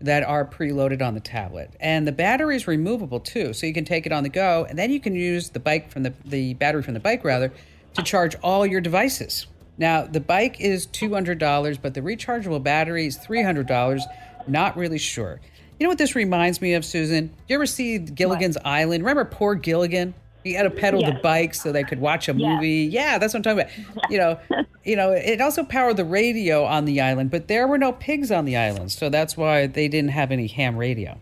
that 0.00 0.22
are 0.22 0.44
preloaded 0.44 1.02
on 1.02 1.14
the 1.14 1.20
tablet. 1.20 1.70
And 1.80 2.06
the 2.06 2.12
battery 2.12 2.56
is 2.56 2.66
removable 2.66 3.20
too, 3.20 3.52
so 3.52 3.66
you 3.66 3.74
can 3.74 3.84
take 3.84 4.06
it 4.06 4.12
on 4.12 4.22
the 4.22 4.28
go, 4.28 4.64
and 4.68 4.78
then 4.78 4.90
you 4.90 5.00
can 5.00 5.14
use 5.14 5.50
the 5.50 5.60
bike 5.60 5.90
from 5.90 6.04
the, 6.04 6.14
the 6.24 6.54
battery 6.54 6.82
from 6.82 6.94
the 6.94 7.00
bike 7.00 7.24
rather 7.24 7.52
to 7.94 8.02
charge 8.02 8.36
all 8.36 8.64
your 8.64 8.80
devices. 8.80 9.46
Now, 9.76 10.06
the 10.06 10.20
bike 10.20 10.60
is 10.60 10.86
$200, 10.88 11.78
but 11.80 11.94
the 11.94 12.00
rechargeable 12.00 12.62
battery 12.62 13.06
is 13.06 13.16
$300. 13.18 14.02
Not 14.46 14.76
really 14.76 14.98
sure. 14.98 15.40
You 15.78 15.84
know 15.84 15.90
what 15.90 15.98
this 15.98 16.16
reminds 16.16 16.60
me 16.60 16.74
of, 16.74 16.84
Susan? 16.84 17.32
You 17.46 17.54
ever 17.54 17.66
see 17.66 17.98
Gilligan's 17.98 18.56
Island? 18.64 19.04
Remember 19.04 19.24
poor 19.24 19.54
Gilligan? 19.54 20.14
He 20.44 20.52
had 20.54 20.62
to 20.62 20.70
pedal 20.70 21.02
the 21.02 21.18
bike 21.22 21.54
so 21.54 21.72
they 21.72 21.84
could 21.84 22.00
watch 22.00 22.28
a 22.28 22.32
Yes. 22.32 22.40
movie. 22.56 22.88
Yeah, 22.90 23.18
that's 23.18 23.34
what 23.34 23.46
I'm 23.46 23.56
talking 23.56 23.82
about. 23.92 24.10
You 24.10 24.18
know, 24.18 24.38
you 24.84 24.96
know, 24.96 25.10
it 25.12 25.40
also 25.40 25.64
powered 25.64 25.96
the 25.96 26.04
radio 26.04 26.64
on 26.64 26.84
the 26.84 27.00
island, 27.00 27.30
but 27.30 27.48
there 27.48 27.66
were 27.66 27.78
no 27.78 27.92
pigs 27.92 28.30
on 28.30 28.44
the 28.44 28.56
island, 28.56 28.92
so 28.92 29.08
that's 29.08 29.36
why 29.36 29.66
they 29.66 29.88
didn't 29.88 30.10
have 30.12 30.30
any 30.32 30.46
ham 30.46 30.76
radio. 30.76 31.18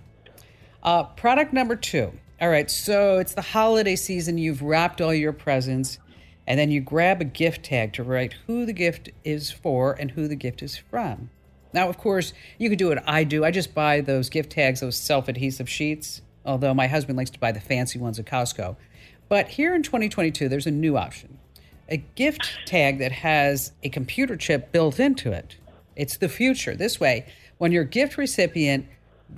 Uh, 0.83 1.03
product 1.05 1.53
number 1.53 1.77
two. 1.77 2.13
All 2.41 2.49
right, 2.51 2.71
so 2.71 3.19
it's 3.19 3.33
the 3.35 3.41
holiday 3.43 3.97
season. 3.97 4.37
You've 4.39 4.61
wrapped 4.63 5.01
all 5.01 5.15
your 5.15 5.33
presents, 5.33 5.99
and 6.47 6.61
then 6.61 6.71
you 6.71 6.81
grab 6.83 7.21
a 7.23 7.25
gift 7.25 7.65
tag 7.65 7.95
to 7.95 8.03
write 8.05 8.35
who 8.47 8.67
the 8.67 8.75
gift 8.75 9.09
is 9.25 9.51
for 9.51 9.95
and 9.99 10.11
who 10.11 10.29
the 10.29 10.37
gift 10.37 10.63
is 10.63 10.77
from. 10.77 11.31
Now, 11.73 11.89
of 11.89 11.97
course, 11.99 12.33
you 12.59 12.69
could 12.69 12.79
do 12.79 12.89
what 12.89 13.03
I 13.09 13.25
do. 13.25 13.45
I 13.45 13.51
just 13.51 13.75
buy 13.75 14.03
those 14.03 14.29
gift 14.29 14.53
tags, 14.53 14.81
those 14.81 14.97
self 14.97 15.29
adhesive 15.29 15.69
sheets, 15.69 16.21
although 16.45 16.75
my 16.75 16.87
husband 16.87 17.17
likes 17.17 17.31
to 17.31 17.41
buy 17.41 17.53
the 17.53 17.61
fancy 17.61 17.99
ones 17.99 18.19
at 18.19 18.27
Costco. 18.27 18.77
But 19.29 19.49
here 19.49 19.75
in 19.75 19.83
2022, 19.83 20.49
there's 20.49 20.67
a 20.67 20.71
new 20.71 20.97
option 20.97 21.39
a 21.89 21.99
gift 22.17 22.59
tag 22.67 22.99
that 22.99 23.13
has 23.13 23.73
a 23.85 23.89
computer 23.89 24.37
chip 24.37 24.73
built 24.73 24.99
into 24.99 25.31
it. 25.31 25.57
It's 25.95 26.17
the 26.17 26.29
future. 26.29 26.75
This 26.75 26.99
way, 26.99 27.27
when 27.59 27.71
your 27.71 27.85
gift 27.85 28.19
recipient 28.19 28.87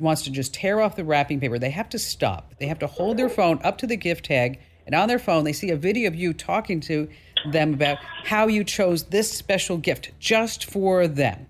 wants 0.01 0.23
to 0.23 0.31
just 0.31 0.55
tear 0.55 0.81
off 0.81 0.97
the 0.97 1.05
wrapping 1.05 1.41
paper, 1.41 1.59
they 1.59 1.71
have 1.71 1.91
to 1.91 1.99
stop. 1.99 2.55
They 2.59 2.67
have 2.67 2.79
to 2.79 2.87
hold 2.87 3.17
their 3.17 3.29
phone 3.29 3.61
up 3.63 3.77
to 3.79 3.87
the 3.87 3.97
gift 3.97 4.25
tag, 4.25 4.61
and 4.87 4.95
on 4.95 5.09
their 5.09 5.19
phone, 5.19 5.45
they 5.45 5.53
see 5.53 5.71
a 5.71 5.77
video 5.77 6.09
of 6.09 6.15
you 6.15 6.33
talking 6.33 6.81
to 6.81 7.09
them 7.53 7.75
about 7.75 7.99
how 8.25 8.47
you 8.47 8.65
chose 8.65 9.05
this 9.05 9.31
special 9.31 9.77
gift 9.77 10.13
just 10.19 10.65
for 10.65 11.07
them. 11.07 11.47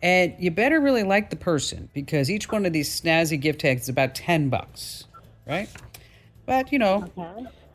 And 0.00 0.34
you 0.38 0.52
better 0.52 0.80
really 0.80 1.02
like 1.02 1.30
the 1.30 1.36
person 1.36 1.88
because 1.92 2.30
each 2.30 2.50
one 2.52 2.64
of 2.64 2.72
these 2.72 2.88
snazzy 2.88 3.40
gift 3.40 3.60
tags 3.60 3.82
is 3.82 3.88
about 3.88 4.14
10 4.14 4.48
bucks, 4.48 5.06
right? 5.44 5.68
But, 6.46 6.72
you 6.72 6.78
know, 6.78 7.08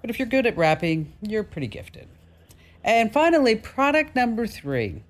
but 0.03 0.09
if 0.09 0.19
you're 0.19 0.27
good 0.27 0.45
at 0.45 0.57
wrapping, 0.57 1.13
you're 1.21 1.45
pretty 1.45 1.67
gifted. 1.67 2.09
And 2.83 3.13
finally, 3.13 3.55
product 3.55 4.17
number 4.17 4.45
three. 4.45 5.01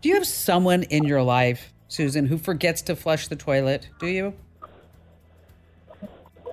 Do 0.00 0.08
you 0.08 0.14
have 0.14 0.26
someone 0.26 0.84
in 0.84 1.02
your 1.02 1.20
life, 1.20 1.72
Susan, 1.88 2.26
who 2.26 2.38
forgets 2.38 2.80
to 2.82 2.94
flush 2.94 3.26
the 3.26 3.34
toilet? 3.34 3.88
Do 3.98 4.06
you? 4.06 4.34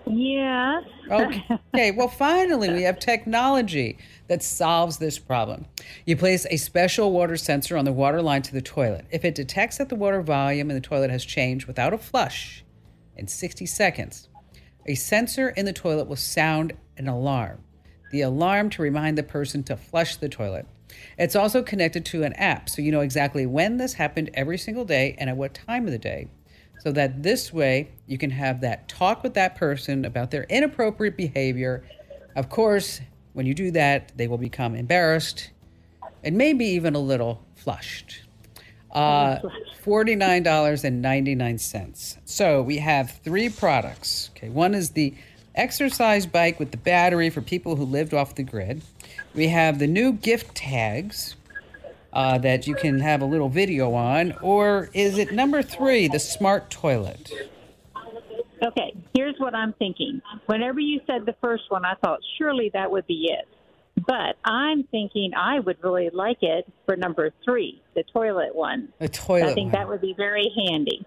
Yes. 0.08 0.86
Okay. 1.12 1.46
okay. 1.72 1.92
Well, 1.92 2.08
finally, 2.08 2.74
we 2.74 2.82
have 2.82 2.98
technology 2.98 4.00
that 4.28 4.42
solves 4.42 4.98
this 4.98 5.20
problem. 5.20 5.66
You 6.08 6.18
place 6.18 6.48
a 6.50 6.58
special 6.58 7.12
water 7.12 7.38
sensor 7.38 7.78
on 7.78 7.86
the 7.86 7.94
water 7.94 8.24
line 8.24 8.42
to 8.42 8.54
the 8.54 8.62
toilet. 8.64 9.06
If 9.12 9.24
it 9.24 9.36
detects 9.36 9.78
that 9.78 9.90
the 9.90 9.96
water 9.96 10.24
volume 10.24 10.72
in 10.72 10.76
the 10.76 10.82
toilet 10.82 11.12
has 11.12 11.24
changed 11.24 11.68
without 11.68 11.94
a 11.94 12.00
flush 12.00 12.66
in 13.16 13.28
60 13.28 13.68
seconds, 13.68 14.30
a 14.88 14.96
sensor 14.96 15.50
in 15.50 15.66
the 15.66 15.74
toilet 15.74 16.08
will 16.08 16.16
sound 16.16 16.74
an 17.02 17.08
alarm. 17.08 17.60
The 18.12 18.22
alarm 18.22 18.70
to 18.72 18.82
remind 18.82 19.18
the 19.18 19.24
person 19.24 19.64
to 19.64 19.76
flush 19.76 20.16
the 20.16 20.30
toilet. 20.30 20.68
It's 21.18 21.36
also 21.36 21.64
connected 21.64 22.06
to 22.06 22.24
an 22.24 22.34
app, 22.34 22.70
so 22.70 22.82
you 22.82 22.92
know 22.92 23.02
exactly 23.02 23.46
when 23.46 23.78
this 23.78 23.94
happened 23.94 24.30
every 24.34 24.58
single 24.58 24.86
day 24.86 25.16
and 25.18 25.30
at 25.30 25.38
what 25.38 25.54
time 25.54 25.86
of 25.86 25.92
the 25.92 25.98
day 25.98 26.28
so 26.84 26.92
that 26.92 27.24
this 27.24 27.54
way 27.54 27.90
you 28.08 28.18
can 28.18 28.32
have 28.32 28.62
that 28.62 28.88
talk 28.88 29.24
with 29.24 29.36
that 29.36 29.56
person 29.56 30.04
about 30.04 30.32
their 30.32 30.44
inappropriate 30.44 31.16
behavior. 31.16 31.84
Of 32.36 32.50
course, 32.50 33.02
when 33.34 33.46
you 33.46 33.54
do 33.54 33.70
that, 33.72 34.12
they 34.18 34.28
will 34.28 34.40
become 34.40 34.76
embarrassed 34.76 35.52
and 36.24 36.38
maybe 36.38 36.66
even 36.66 36.96
a 36.96 37.00
little 37.00 37.46
flushed. 37.56 38.24
Uh, 38.92 39.40
$49.99. 39.86 42.18
So 42.26 42.62
we 42.62 42.78
have 42.78 43.20
three 43.24 43.50
products. 43.50 44.32
Okay, 44.36 44.50
one 44.50 44.74
is 44.74 44.92
the 44.92 45.14
exercise 45.56 46.26
bike 46.26 46.60
with 46.60 46.72
the 46.72 46.78
battery 46.78 47.30
for 47.30 47.42
people 47.42 47.76
who 47.76 47.86
lived 47.86 48.14
off 48.14 48.36
the 48.36 48.44
grid. 48.44 48.82
We 49.34 49.48
have 49.48 49.80
the 49.80 49.88
new 49.88 50.14
gift 50.14 50.56
tags 50.56 51.36
uh, 52.14 52.38
that 52.40 52.68
you 52.68 52.76
can 52.76 53.00
have 53.00 53.22
a 53.22 53.26
little 53.26 53.50
video 53.50 53.94
on, 53.94 54.34
or 54.42 54.90
is 54.94 55.18
it 55.18 55.32
number 55.32 55.62
three, 55.62 56.08
the 56.08 56.20
smart 56.20 56.70
toilet? 56.70 57.32
Okay, 58.64 58.94
here's 59.16 59.36
what 59.40 59.56
I'm 59.56 59.74
thinking. 59.74 60.22
Whenever 60.46 60.80
you 60.80 61.02
said 61.08 61.26
the 61.26 61.36
first 61.42 61.64
one, 61.70 61.84
I 61.84 61.96
thought 61.96 62.20
surely 62.38 62.70
that 62.74 62.92
would 62.92 63.08
be 63.08 63.30
it. 63.32 63.48
But 64.08 64.38
I'm 64.46 64.84
thinking 64.84 65.34
I 65.36 65.60
would 65.60 65.78
really 65.84 66.10
like 66.12 66.40
it 66.42 66.72
for 66.86 66.96
number 66.96 67.32
three, 67.44 67.82
the 67.94 68.04
toilet 68.04 68.56
one. 68.56 68.90
The 69.00 69.10
toilet. 69.10 69.50
I 69.50 69.54
think 69.54 69.74
one. 69.74 69.82
that 69.82 69.88
would 69.88 70.02
be 70.02 70.14
very 70.16 70.52
handy. 70.68 71.06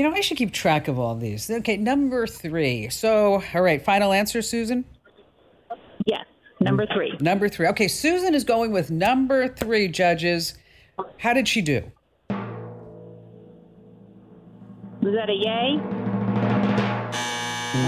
You 0.00 0.08
know, 0.08 0.16
I 0.16 0.22
should 0.22 0.38
keep 0.38 0.54
track 0.54 0.88
of 0.88 0.98
all 0.98 1.14
these. 1.14 1.50
Okay, 1.50 1.76
number 1.76 2.26
three. 2.26 2.88
So, 2.88 3.42
all 3.54 3.60
right, 3.60 3.84
final 3.84 4.14
answer, 4.14 4.40
Susan? 4.40 4.86
Yes, 6.06 6.24
number 6.58 6.86
three. 6.86 7.14
Number 7.20 7.50
three. 7.50 7.66
Okay, 7.66 7.86
Susan 7.86 8.34
is 8.34 8.42
going 8.42 8.72
with 8.72 8.90
number 8.90 9.46
three, 9.46 9.88
judges. 9.88 10.54
How 11.18 11.34
did 11.34 11.46
she 11.46 11.60
do? 11.60 11.82
Was 15.02 15.14
that 15.14 15.28
a 15.28 15.34
yay? 15.34 15.78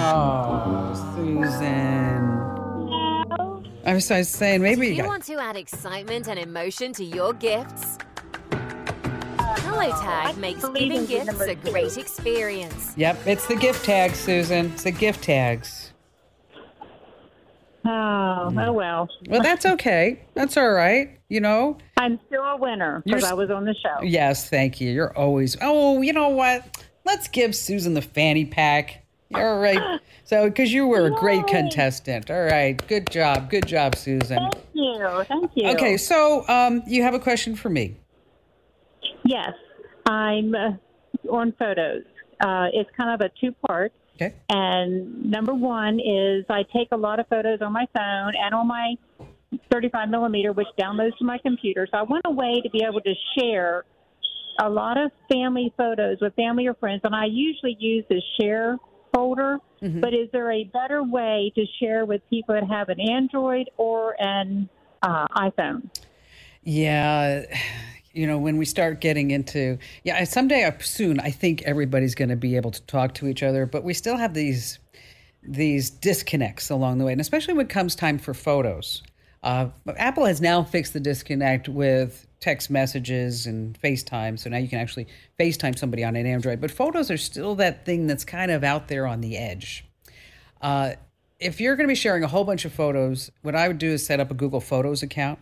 Oh, 0.02 1.14
Susan. 1.16 2.26
No. 2.90 3.62
I 3.86 3.94
was, 3.94 4.10
I 4.10 4.18
was 4.18 4.28
saying 4.28 4.60
maybe 4.60 4.82
Do 4.82 4.86
you 4.88 4.92
you 4.96 5.02
got. 5.04 5.08
want 5.08 5.24
to 5.24 5.38
add 5.40 5.56
excitement 5.56 6.28
and 6.28 6.38
emotion 6.38 6.92
to 6.92 7.04
your 7.04 7.32
gifts? 7.32 7.96
Hello 9.74 9.90
Tag 10.02 10.36
makes 10.36 10.60
believe 10.60 10.90
giving 10.90 11.06
gifts 11.06 11.26
number 11.26 11.44
a 11.44 11.54
two. 11.54 11.70
great 11.70 11.96
experience. 11.96 12.92
Yep, 12.94 13.26
it's 13.26 13.46
the 13.46 13.56
gift 13.56 13.86
tags, 13.86 14.18
Susan. 14.18 14.66
It's 14.66 14.82
the 14.82 14.90
gift 14.90 15.24
tags. 15.24 15.92
Oh, 17.84 18.52
oh 18.54 18.72
well. 18.72 19.08
Well, 19.28 19.42
that's 19.42 19.64
okay. 19.64 20.20
That's 20.34 20.58
all 20.58 20.70
right. 20.70 21.18
You 21.30 21.40
know. 21.40 21.78
I'm 21.96 22.20
still 22.26 22.42
a 22.42 22.56
winner 22.58 23.02
because 23.06 23.24
I 23.24 23.32
was 23.32 23.50
on 23.50 23.64
the 23.64 23.74
show. 23.74 24.02
Yes, 24.02 24.50
thank 24.50 24.78
you. 24.78 24.92
You're 24.92 25.16
always. 25.16 25.56
Oh, 25.62 26.02
you 26.02 26.12
know 26.12 26.28
what? 26.28 26.84
Let's 27.06 27.26
give 27.28 27.56
Susan 27.56 27.94
the 27.94 28.02
fanny 28.02 28.44
pack. 28.44 29.04
All 29.34 29.58
right. 29.58 30.00
So, 30.24 30.48
because 30.48 30.72
you 30.72 30.86
were 30.86 31.06
a 31.06 31.10
great 31.10 31.46
Yay. 31.48 31.60
contestant. 31.60 32.30
All 32.30 32.44
right. 32.44 32.80
Good 32.86 33.10
job. 33.10 33.50
Good 33.50 33.66
job, 33.66 33.96
Susan. 33.96 34.38
Thank 34.38 34.54
you. 34.72 35.24
Thank 35.28 35.50
you. 35.54 35.68
Okay. 35.70 35.98
So, 35.98 36.48
um, 36.48 36.82
you 36.86 37.02
have 37.02 37.12
a 37.12 37.18
question 37.18 37.54
for 37.54 37.68
me. 37.68 37.96
Yes, 39.24 39.52
I'm 40.06 40.54
uh, 40.54 41.30
on 41.30 41.52
photos. 41.58 42.02
Uh, 42.40 42.66
it's 42.72 42.90
kind 42.96 43.10
of 43.10 43.26
a 43.26 43.30
two 43.40 43.52
part. 43.66 43.92
Okay. 44.16 44.34
And 44.50 45.30
number 45.30 45.54
one 45.54 46.00
is 46.00 46.44
I 46.50 46.64
take 46.74 46.88
a 46.92 46.96
lot 46.96 47.18
of 47.18 47.28
photos 47.28 47.60
on 47.62 47.72
my 47.72 47.86
phone 47.96 48.32
and 48.36 48.54
on 48.54 48.66
my 48.66 48.94
35 49.70 50.08
millimeter, 50.10 50.52
which 50.52 50.66
downloads 50.78 51.16
to 51.18 51.24
my 51.24 51.38
computer. 51.38 51.86
So 51.90 51.98
I 51.98 52.02
want 52.02 52.22
a 52.26 52.30
way 52.30 52.60
to 52.62 52.70
be 52.70 52.84
able 52.88 53.00
to 53.00 53.14
share 53.38 53.84
a 54.60 54.68
lot 54.68 54.98
of 54.98 55.10
family 55.30 55.72
photos 55.76 56.18
with 56.20 56.34
family 56.34 56.66
or 56.66 56.74
friends. 56.74 57.00
And 57.04 57.14
I 57.14 57.24
usually 57.26 57.76
use 57.78 58.04
the 58.08 58.20
share 58.40 58.76
folder. 59.14 59.58
But 60.00 60.14
is 60.14 60.28
there 60.32 60.52
a 60.52 60.64
better 60.64 61.02
way 61.02 61.52
to 61.56 61.64
share 61.80 62.04
with 62.04 62.22
people 62.30 62.54
that 62.54 62.64
have 62.68 62.88
an 62.88 63.00
Android 63.00 63.68
or 63.76 64.14
an 64.20 64.68
uh, 65.02 65.26
iPhone? 65.36 65.90
Yeah. 66.62 67.42
You 68.12 68.26
know, 68.26 68.38
when 68.38 68.58
we 68.58 68.64
start 68.64 69.00
getting 69.00 69.30
into, 69.30 69.78
yeah, 70.04 70.22
someday 70.24 70.64
uh, 70.64 70.72
soon, 70.80 71.18
I 71.20 71.30
think 71.30 71.62
everybody's 71.62 72.14
going 72.14 72.28
to 72.28 72.36
be 72.36 72.56
able 72.56 72.70
to 72.70 72.82
talk 72.82 73.14
to 73.14 73.26
each 73.26 73.42
other, 73.42 73.66
but 73.66 73.84
we 73.84 73.94
still 73.94 74.16
have 74.16 74.34
these 74.34 74.78
these 75.44 75.90
disconnects 75.90 76.70
along 76.70 76.98
the 76.98 77.04
way, 77.04 77.12
and 77.12 77.20
especially 77.20 77.54
when 77.54 77.66
it 77.66 77.70
comes 77.70 77.96
time 77.96 78.18
for 78.18 78.32
photos. 78.32 79.02
Uh, 79.42 79.70
Apple 79.96 80.24
has 80.24 80.40
now 80.40 80.62
fixed 80.62 80.92
the 80.92 81.00
disconnect 81.00 81.68
with 81.68 82.26
text 82.38 82.70
messages 82.70 83.46
and 83.46 83.76
FaceTime, 83.80 84.38
so 84.38 84.50
now 84.50 84.58
you 84.58 84.68
can 84.68 84.78
actually 84.78 85.08
FaceTime 85.40 85.76
somebody 85.76 86.04
on 86.04 86.14
an 86.14 86.26
Android. 86.26 86.60
But 86.60 86.70
photos 86.70 87.10
are 87.10 87.16
still 87.16 87.56
that 87.56 87.84
thing 87.84 88.06
that's 88.06 88.24
kind 88.24 88.52
of 88.52 88.62
out 88.62 88.86
there 88.86 89.06
on 89.06 89.20
the 89.20 89.36
edge. 89.36 89.84
Uh, 90.60 90.92
if 91.40 91.60
you're 91.60 91.74
going 91.74 91.88
to 91.88 91.90
be 91.90 91.96
sharing 91.96 92.22
a 92.22 92.28
whole 92.28 92.44
bunch 92.44 92.64
of 92.64 92.72
photos, 92.72 93.32
what 93.42 93.56
I 93.56 93.66
would 93.66 93.78
do 93.78 93.90
is 93.90 94.06
set 94.06 94.20
up 94.20 94.30
a 94.30 94.34
Google 94.34 94.60
Photos 94.60 95.02
account 95.02 95.40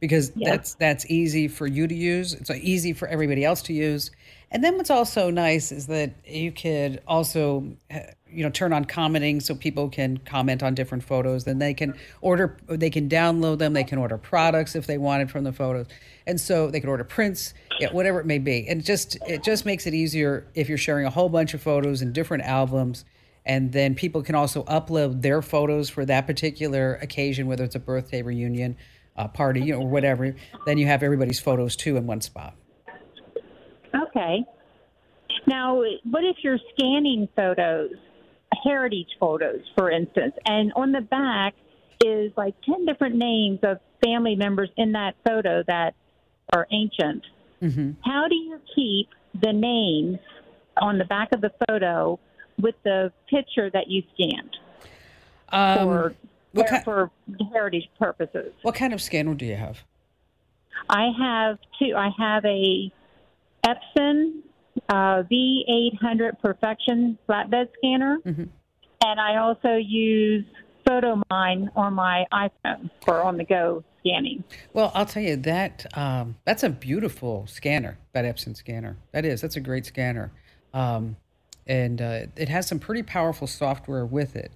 because 0.00 0.30
that's 0.30 0.74
that's 0.74 1.06
easy 1.06 1.48
for 1.48 1.66
you 1.66 1.86
to 1.86 1.94
use. 1.94 2.32
It's 2.34 2.50
easy 2.50 2.92
for 2.92 3.08
everybody 3.08 3.44
else 3.44 3.62
to 3.62 3.72
use. 3.72 4.10
And 4.50 4.64
then 4.64 4.76
what's 4.76 4.90
also 4.90 5.30
nice 5.30 5.72
is 5.72 5.88
that 5.88 6.12
you 6.26 6.52
could 6.52 7.02
also 7.06 7.64
uh, 7.90 8.00
you 8.30 8.42
know 8.42 8.50
turn 8.50 8.72
on 8.72 8.84
commenting 8.84 9.40
so 9.40 9.54
people 9.54 9.88
can 9.88 10.18
comment 10.18 10.62
on 10.62 10.74
different 10.74 11.04
photos. 11.04 11.44
Then 11.44 11.58
they 11.58 11.74
can 11.74 11.94
order, 12.20 12.56
they 12.66 12.90
can 12.90 13.08
download 13.08 13.58
them. 13.58 13.72
They 13.72 13.84
can 13.84 13.98
order 13.98 14.18
products 14.18 14.74
if 14.74 14.86
they 14.86 14.98
wanted 14.98 15.30
from 15.30 15.44
the 15.44 15.52
photos, 15.52 15.86
and 16.26 16.40
so 16.40 16.70
they 16.70 16.80
can 16.80 16.88
order 16.88 17.04
prints, 17.04 17.54
yeah, 17.80 17.92
whatever 17.92 18.20
it 18.20 18.26
may 18.26 18.38
be. 18.38 18.66
And 18.68 18.84
just 18.84 19.18
it 19.26 19.42
just 19.42 19.66
makes 19.66 19.86
it 19.86 19.94
easier 19.94 20.46
if 20.54 20.68
you're 20.68 20.78
sharing 20.78 21.06
a 21.06 21.10
whole 21.10 21.28
bunch 21.28 21.54
of 21.54 21.62
photos 21.62 22.02
in 22.02 22.12
different 22.12 22.44
albums 22.44 23.04
and 23.48 23.72
then 23.72 23.94
people 23.94 24.22
can 24.22 24.34
also 24.34 24.62
upload 24.64 25.22
their 25.22 25.40
photos 25.40 25.88
for 25.88 26.04
that 26.04 26.26
particular 26.26 26.96
occasion, 26.96 27.46
whether 27.46 27.64
it's 27.64 27.74
a 27.74 27.80
birthday 27.80 28.20
reunion, 28.20 28.76
a 29.18 29.28
party, 29.28 29.60
you 29.60 29.74
know, 29.74 29.82
or 29.82 29.88
whatever. 29.88 30.34
Then 30.64 30.78
you 30.78 30.86
have 30.86 31.02
everybody's 31.02 31.40
photos 31.40 31.76
too 31.76 31.96
in 31.96 32.06
one 32.06 32.20
spot. 32.20 32.54
Okay. 33.94 34.44
Now, 35.46 35.76
what 35.76 36.24
if 36.24 36.36
you're 36.42 36.58
scanning 36.74 37.28
photos, 37.34 37.90
heritage 38.64 39.08
photos, 39.18 39.60
for 39.76 39.90
instance, 39.90 40.34
and 40.46 40.72
on 40.74 40.92
the 40.92 41.00
back 41.00 41.54
is 42.04 42.32
like 42.36 42.54
10 42.62 42.86
different 42.86 43.16
names 43.16 43.58
of 43.62 43.78
family 44.02 44.36
members 44.36 44.70
in 44.76 44.92
that 44.92 45.14
photo 45.26 45.62
that 45.66 45.94
are 46.52 46.66
ancient? 46.70 47.24
How 48.04 48.28
do 48.28 48.36
you 48.36 48.60
keep 48.74 49.08
the 49.42 49.52
names 49.52 50.18
on 50.80 50.98
the 50.98 51.04
back 51.04 51.32
of 51.32 51.40
the 51.40 51.50
photo 51.66 52.20
with 52.60 52.76
the 52.84 53.12
picture 53.28 53.68
that 53.70 53.88
you 53.88 54.02
scanned 54.14 54.56
Um, 55.50 55.88
for, 55.88 56.14
what, 56.58 56.70
ki- 56.70 56.84
for 56.84 57.10
heritage 57.52 57.88
purposes? 57.98 58.52
what 58.62 58.74
kind 58.74 58.92
of 58.92 59.00
scanner 59.02 59.34
do 59.34 59.44
you 59.44 59.56
have? 59.56 59.84
I 60.88 61.08
have 61.18 61.58
two. 61.78 61.94
I 61.96 62.10
have 62.18 62.44
a 62.44 62.92
Epson 63.66 64.42
uh, 64.88 65.22
V800 65.30 66.40
Perfection 66.40 67.18
flatbed 67.28 67.68
scanner, 67.78 68.18
and 68.24 69.20
I 69.20 69.36
also 69.36 69.74
use 69.74 70.44
Photomyne 70.86 71.68
on 71.76 71.94
my 71.94 72.24
iPhone 72.32 72.90
for 73.04 73.20
on-the-go 73.22 73.84
scanning. 74.00 74.44
Well, 74.72 74.90
I'll 74.94 75.04
tell 75.06 75.22
you 75.22 75.36
that 75.36 75.86
um, 75.96 76.36
that's 76.44 76.62
a 76.62 76.70
beautiful 76.70 77.46
scanner, 77.46 77.98
that 78.12 78.24
Epson 78.24 78.56
scanner. 78.56 78.96
That 79.12 79.24
is, 79.24 79.40
that's 79.40 79.56
a 79.56 79.60
great 79.60 79.84
scanner. 79.84 80.32
Um, 80.72 81.16
and 81.66 82.00
uh, 82.00 82.20
it 82.36 82.48
has 82.48 82.66
some 82.66 82.78
pretty 82.78 83.02
powerful 83.02 83.46
software 83.46 84.06
with 84.06 84.36
it. 84.36 84.52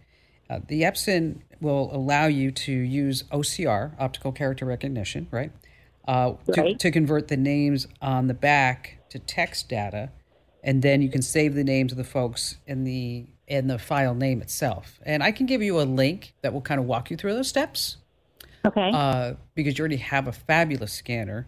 Uh, 0.52 0.60
the 0.68 0.82
Epson 0.82 1.36
will 1.60 1.88
allow 1.94 2.26
you 2.26 2.50
to 2.50 2.72
use 2.72 3.22
OCR, 3.32 3.92
optical 3.98 4.32
character 4.32 4.66
recognition, 4.66 5.26
right? 5.30 5.52
Uh, 6.06 6.34
to, 6.52 6.60
Right. 6.60 6.78
to 6.80 6.90
convert 6.90 7.28
the 7.28 7.36
names 7.36 7.86
on 8.00 8.26
the 8.26 8.34
back 8.34 8.98
to 9.10 9.18
text 9.18 9.68
data, 9.68 10.10
and 10.64 10.82
then 10.82 11.00
you 11.00 11.08
can 11.08 11.22
save 11.22 11.54
the 11.54 11.64
names 11.64 11.92
of 11.92 11.98
the 11.98 12.04
folks 12.04 12.58
in 12.66 12.84
the 12.84 13.26
in 13.48 13.66
the 13.66 13.78
file 13.78 14.14
name 14.14 14.40
itself. 14.40 14.98
And 15.04 15.22
I 15.22 15.30
can 15.30 15.44
give 15.46 15.62
you 15.62 15.78
a 15.80 15.82
link 15.82 16.32
that 16.42 16.52
will 16.54 16.62
kind 16.62 16.80
of 16.80 16.86
walk 16.86 17.10
you 17.10 17.16
through 17.18 17.34
those 17.34 17.48
steps 17.48 17.98
Okay. 18.64 18.90
uh, 18.94 19.34
because 19.54 19.76
you 19.76 19.82
already 19.82 19.96
have 19.96 20.26
a 20.28 20.32
fabulous 20.32 20.92
scanner. 20.92 21.46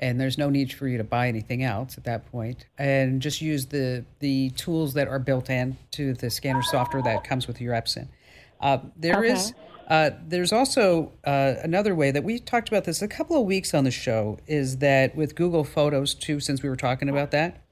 and 0.00 0.20
there's 0.20 0.36
no 0.36 0.50
need 0.50 0.72
for 0.72 0.88
you 0.88 0.98
to 0.98 1.04
buy 1.04 1.28
anything 1.28 1.62
else 1.62 1.96
at 1.96 2.02
that 2.04 2.26
point 2.32 2.66
and 2.78 3.22
just 3.22 3.40
use 3.40 3.66
the 3.66 4.04
the 4.18 4.50
tools 4.50 4.92
that 4.94 5.06
are 5.06 5.20
built 5.20 5.48
in 5.48 5.76
to 5.92 6.14
the 6.14 6.28
scanner 6.28 6.62
software 6.62 7.00
that 7.02 7.22
comes 7.22 7.46
with 7.46 7.60
your 7.60 7.72
epson 7.74 8.08
uh, 8.60 8.78
there 8.96 9.22
Okay. 9.22 9.32
is 9.32 9.54
uh, 9.88 10.10
there's 10.26 10.52
also 10.52 11.12
uh, 11.24 11.54
another 11.62 11.94
way 11.94 12.10
that 12.10 12.24
we 12.24 12.38
talked 12.38 12.68
about 12.68 12.84
this 12.84 13.02
a 13.02 13.08
couple 13.08 13.38
of 13.38 13.44
weeks 13.44 13.74
on 13.74 13.84
the 13.84 13.90
show 13.90 14.38
is 14.46 14.78
that 14.78 15.14
with 15.14 15.34
google 15.34 15.64
photos 15.64 16.14
too 16.14 16.40
since 16.40 16.62
we 16.62 16.68
were 16.68 16.76
talking 16.76 17.08
about 17.08 17.30
that 17.30 17.62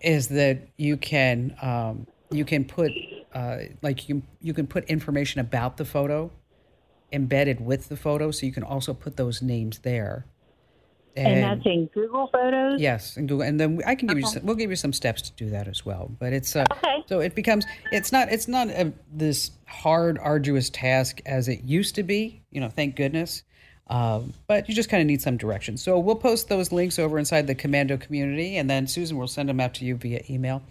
is 0.00 0.28
that 0.28 0.68
you 0.76 0.96
can 0.96 1.56
um, 1.62 2.06
you 2.30 2.44
can 2.44 2.64
put 2.64 2.92
uh, 3.34 3.58
like 3.82 4.08
you 4.08 4.16
can 4.16 4.28
you 4.40 4.54
can 4.54 4.66
put 4.66 4.84
information 4.84 5.40
about 5.40 5.76
the 5.76 5.84
photo 5.84 6.30
embedded 7.12 7.60
with 7.60 7.88
the 7.88 7.96
photo 7.96 8.30
so 8.30 8.46
you 8.46 8.52
can 8.52 8.62
also 8.62 8.94
put 8.94 9.16
those 9.16 9.42
names 9.42 9.80
there 9.80 10.26
And, 11.16 11.42
that's 11.42 11.66
in 11.66 11.86
Google 11.92 12.28
Photos? 12.32 12.80
Yes, 12.80 13.16
and 13.16 13.28
Google, 13.28 13.46
and 13.46 13.60
then 13.60 13.80
I 13.86 13.94
can 13.94 14.08
give 14.08 14.18
you. 14.18 14.26
Some, 14.26 14.46
we'll 14.46 14.56
give 14.56 14.70
you 14.70 14.76
some 14.76 14.92
steps 14.92 15.22
to 15.22 15.32
do 15.32 15.50
that 15.50 15.68
as 15.68 15.84
well. 15.84 16.10
But 16.18 16.32
it's 16.32 16.56
uh, 16.56 16.64
Okay. 16.72 17.04
so 17.06 17.20
it 17.20 17.34
becomes 17.34 17.66
it's 17.90 18.12
not 18.12 18.32
it's 18.32 18.48
not 18.48 18.68
a, 18.68 18.92
this 19.12 19.50
hard, 19.66 20.18
arduous 20.18 20.70
task 20.70 21.20
as 21.26 21.48
it 21.48 21.64
used 21.64 21.94
to 21.96 22.02
be. 22.02 22.42
You 22.50 22.60
know, 22.60 22.68
thank 22.68 22.96
goodness. 22.96 23.42
Um, 23.88 24.32
but 24.46 24.68
you 24.68 24.74
just 24.74 24.88
kind 24.88 25.02
of 25.02 25.06
need 25.06 25.20
some 25.20 25.36
direction. 25.36 25.76
So 25.76 25.98
we'll 25.98 26.14
post 26.16 26.48
those 26.48 26.72
links 26.72 26.98
over 26.98 27.18
inside 27.18 27.46
the 27.46 27.54
Komando 27.54 28.00
community, 28.00 28.56
and 28.56 28.70
then 28.70 28.86
Susan 28.86 29.18
will 29.18 29.28
send 29.28 29.50
them 29.50 29.60
out 29.60 29.74
to 29.74 29.84
you 29.84 29.96
via 29.96 30.22
email. 30.30 30.62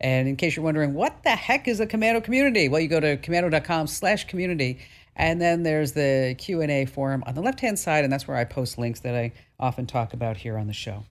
And 0.00 0.26
in 0.26 0.34
case 0.34 0.56
you're 0.56 0.64
wondering, 0.64 0.92
what 0.92 1.22
the 1.22 1.30
heck 1.30 1.68
is 1.68 1.78
a 1.78 1.86
Komando 1.86 2.22
community? 2.24 2.68
Well, 2.68 2.80
you 2.80 2.88
go 2.88 2.98
to 2.98 3.16
komando.com 3.16 3.86
slash 3.86 4.26
community, 4.26 4.78
and 5.16 5.40
then 5.40 5.62
there's 5.62 5.92
the 5.92 6.34
Q&A 6.38 6.86
forum 6.86 7.22
on 7.26 7.34
the 7.34 7.40
left-hand 7.40 7.78
side, 7.78 8.04
and 8.04 8.12
that's 8.12 8.26
where 8.26 8.36
I 8.36 8.44
post 8.44 8.78
links 8.78 9.00
that 9.00 9.14
I 9.14 9.32
often 9.58 9.86
talk 9.86 10.12
about 10.12 10.36
here 10.36 10.58
on 10.58 10.66
the 10.66 10.72
show. 10.72 11.04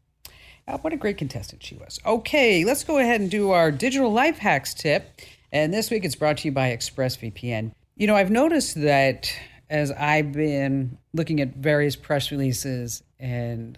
Uh, 0.67 0.77
what 0.77 0.93
a 0.93 0.97
great 0.97 1.17
contestant 1.17 1.63
she 1.63 1.75
was. 1.75 1.99
Okay, 2.05 2.63
let's 2.63 2.83
go 2.83 2.97
ahead 2.97 3.21
and 3.21 3.29
do 3.29 3.51
our 3.51 3.71
digital 3.71 4.11
life 4.11 4.37
hacks 4.37 4.73
tip. 4.73 5.19
And 5.51 5.73
this 5.73 5.91
week 5.91 6.05
it's 6.05 6.15
brought 6.15 6.37
to 6.37 6.47
you 6.47 6.51
by 6.51 6.75
ExpressVPN. 6.75 7.73
You 7.95 8.07
know, 8.07 8.15
I've 8.15 8.31
noticed 8.31 8.81
that 8.81 9.31
as 9.69 9.91
I've 9.91 10.31
been 10.31 10.97
looking 11.13 11.41
at 11.41 11.55
various 11.55 11.95
press 11.95 12.31
releases 12.31 13.03
and 13.19 13.77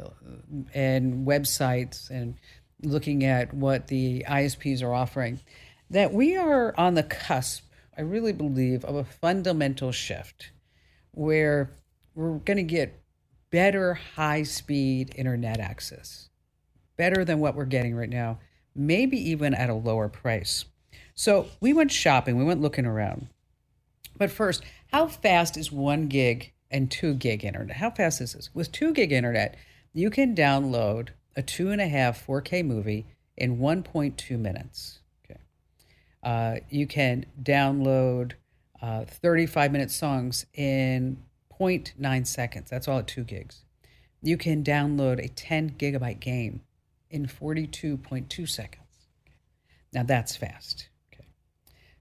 and 0.73 1.25
websites 1.27 2.09
and 2.09 2.35
looking 2.83 3.23
at 3.23 3.53
what 3.53 3.87
the 3.87 4.25
ISPs 4.27 4.83
are 4.83 4.93
offering, 4.93 5.39
that 5.89 6.13
we 6.13 6.35
are 6.35 6.73
on 6.77 6.93
the 6.93 7.03
cusp, 7.03 7.64
I 7.97 8.01
really 8.01 8.33
believe, 8.33 8.83
of 8.83 8.95
a 8.95 9.03
fundamental 9.03 9.91
shift 9.91 10.51
where 11.11 11.71
we're 12.13 12.39
going 12.39 12.57
to 12.57 12.63
get 12.63 13.01
better 13.51 13.93
high 13.93 14.43
speed 14.43 15.13
internet 15.15 15.59
access, 15.59 16.29
better 16.97 17.23
than 17.23 17.39
what 17.39 17.55
we're 17.55 17.65
getting 17.65 17.95
right 17.95 18.09
now, 18.09 18.39
maybe 18.75 19.17
even 19.29 19.53
at 19.53 19.69
a 19.69 19.73
lower 19.73 20.09
price. 20.09 20.65
So 21.13 21.47
we 21.61 21.73
went 21.73 21.91
shopping, 21.91 22.37
we 22.37 22.43
went 22.43 22.61
looking 22.61 22.85
around. 22.85 23.29
But 24.17 24.31
first, 24.31 24.63
how 24.91 25.07
fast 25.07 25.55
is 25.55 25.71
one 25.71 26.07
gig 26.07 26.53
and 26.69 26.91
two 26.91 27.13
gig 27.13 27.45
internet? 27.45 27.77
How 27.77 27.91
fast 27.91 28.21
is 28.21 28.33
this? 28.33 28.49
With 28.53 28.71
two 28.71 28.93
gig 28.93 29.11
internet, 29.11 29.55
you 29.93 30.09
can 30.09 30.35
download 30.35 31.09
a 31.35 31.41
two 31.41 31.71
and 31.71 31.79
a 31.79 31.87
half 31.87 32.25
4K 32.25 32.65
movie 32.65 33.05
in 33.37 33.57
1.2 33.57 34.37
minutes. 34.39 34.99
Uh, 36.25 36.55
you 36.69 36.87
can 36.87 37.25
download 37.41 38.33
uh, 38.81 39.05
35 39.05 39.71
minute 39.71 39.91
songs 39.91 40.47
in 40.55 41.17
0.9 41.59 42.27
seconds. 42.27 42.69
That's 42.69 42.87
all 42.87 42.99
at 42.99 43.07
two 43.07 43.23
gigs. 43.23 43.63
You 44.23 44.35
can 44.35 44.63
download 44.63 45.23
a 45.23 45.27
10 45.27 45.75
gigabyte 45.77 46.19
game 46.19 46.61
in 47.11 47.27
42.2 47.27 48.49
seconds. 48.49 48.81
Now 49.93 50.01
that's 50.03 50.35
fast. 50.35 50.89
Okay. 51.13 51.27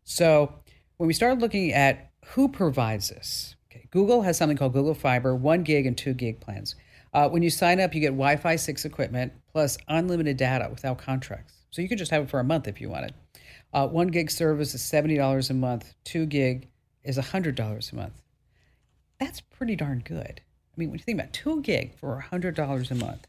So 0.05 0.55
when 0.97 1.07
we 1.07 1.13
started 1.13 1.41
looking 1.41 1.73
at 1.73 2.11
who 2.29 2.49
provides 2.49 3.11
this, 3.11 3.57
okay, 3.71 3.87
Google 3.91 4.23
has 4.23 4.39
something 4.39 4.57
called 4.57 4.73
Google 4.73 4.95
Fiber, 4.95 5.37
one 5.37 5.63
gig 5.63 5.85
and 5.87 5.97
two 5.97 6.15
gig 6.15 6.41
plans. 6.41 6.75
Uh, 7.13 7.29
when 7.29 7.43
you 7.43 7.51
sign 7.51 7.79
up, 7.79 7.95
you 7.95 8.01
get 8.01 8.09
Wi 8.09 8.37
Fi 8.37 8.57
6 8.57 8.87
equipment 8.87 9.35
plus 9.53 9.77
unlimited 9.87 10.39
data 10.39 10.69
without 10.71 10.97
contracts. 10.97 11.55
So 11.71 11.83
you 11.83 11.89
can 11.89 11.99
just 11.99 12.11
have 12.11 12.25
it 12.25 12.31
for 12.31 12.41
a 12.41 12.45
month 12.45 12.67
if 12.67 12.81
you 12.81 12.89
wanted. 12.89 13.15
Uh, 13.75 13.89
one 13.89 14.07
gig 14.07 14.31
service 14.31 14.73
is 14.73 14.83
$70 14.83 15.51
a 15.51 15.55
month, 15.55 15.95
two 16.05 16.27
gig 16.27 16.69
is 17.03 17.19
$100 17.19 17.93
a 17.93 17.97
month. 17.97 18.23
That's 19.19 19.41
pretty 19.41 19.75
darn 19.75 19.99
good. 20.05 20.41
I 20.41 20.75
mean, 20.77 20.91
when 20.91 20.99
you 20.99 21.05
think 21.05 21.19
about 21.19 21.33
two 21.33 21.61
gig 21.61 21.93
for 21.95 22.25
$100 22.33 22.91
a 22.91 22.95
month, 22.95 23.27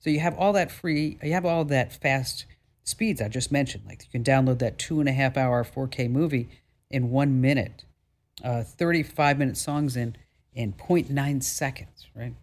so 0.00 0.10
you 0.10 0.20
have 0.20 0.36
all 0.36 0.52
that 0.52 0.70
free, 0.70 1.18
you 1.22 1.32
have 1.32 1.46
all 1.46 1.64
that 1.64 1.94
fast 1.94 2.44
speeds 2.84 3.22
I 3.22 3.28
just 3.28 3.50
mentioned. 3.50 3.84
Like 3.86 4.02
you 4.04 4.10
can 4.10 4.22
download 4.22 4.58
that 4.58 4.78
two 4.78 5.00
and 5.00 5.08
a 5.08 5.12
half 5.12 5.38
hour 5.38 5.64
4K 5.64 6.10
movie 6.10 6.50
in 6.90 7.10
one 7.10 7.40
minute, 7.40 7.84
uh, 8.44 8.62
35 8.62 9.38
minute 9.38 9.56
songs 9.56 9.96
in 9.96 10.16
in 10.52 10.72
0.9 10.72 11.42
seconds, 11.42 12.08
right? 12.14 12.34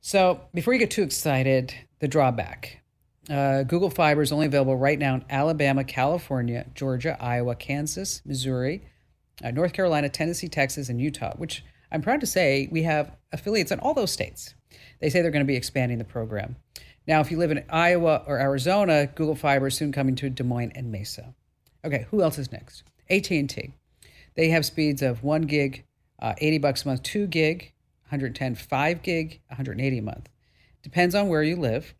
So 0.00 0.42
before 0.52 0.74
you 0.74 0.78
get 0.78 0.90
too 0.90 1.02
excited, 1.02 1.74
the 1.98 2.08
drawback. 2.08 2.82
Uh, 3.28 3.64
Google 3.64 3.90
Fiber 3.90 4.22
is 4.22 4.30
only 4.30 4.46
available 4.46 4.76
right 4.76 4.98
now 4.98 5.14
in 5.14 5.24
Alabama, 5.28 5.84
California, 5.84 6.66
Georgia, 6.74 7.16
Iowa, 7.20 7.56
Kansas, 7.56 8.22
Missouri, 8.24 8.82
uh, 9.42 9.50
North 9.50 9.72
Carolina, 9.72 10.08
Tennessee, 10.08 10.48
Texas, 10.48 10.88
and 10.88 11.00
Utah, 11.00 11.34
which 11.36 11.64
I'm 11.90 12.02
proud 12.02 12.20
to 12.20 12.26
say 12.26 12.68
we 12.70 12.84
have 12.84 13.16
affiliates 13.32 13.72
in 13.72 13.80
all 13.80 13.94
those 13.94 14.12
states. 14.12 14.54
They 15.00 15.10
say 15.10 15.22
they're 15.22 15.30
going 15.30 15.44
to 15.44 15.46
be 15.46 15.56
expanding 15.56 15.98
the 15.98 16.04
program. 16.04 16.56
Now, 17.06 17.20
if 17.20 17.30
you 17.30 17.38
live 17.38 17.50
in 17.50 17.64
Iowa 17.68 18.22
or 18.26 18.38
Arizona, 18.38 19.06
Google 19.06 19.36
Fiber 19.36 19.68
is 19.68 19.76
soon 19.76 19.92
coming 19.92 20.16
to 20.16 20.30
Des 20.30 20.42
Moines 20.42 20.72
and 20.74 20.90
Mesa. 20.90 21.34
Okay, 21.84 22.06
who 22.10 22.22
else 22.22 22.38
is 22.38 22.50
next? 22.50 22.82
AT&T. 23.08 23.72
They 24.34 24.48
have 24.48 24.66
speeds 24.66 25.02
of 25.02 25.22
1 25.22 25.42
gig, 25.42 25.84
uh, 26.20 26.34
80 26.38 26.58
bucks 26.58 26.84
a 26.84 26.88
month, 26.88 27.02
2 27.04 27.26
gig, 27.28 27.72
110, 28.06 28.54
5 28.56 29.02
gig, 29.02 29.40
180 29.48 29.98
a 29.98 30.02
month. 30.02 30.28
Depends 30.82 31.14
on 31.14 31.28
where 31.28 31.42
you 31.42 31.56
live. 31.56 31.94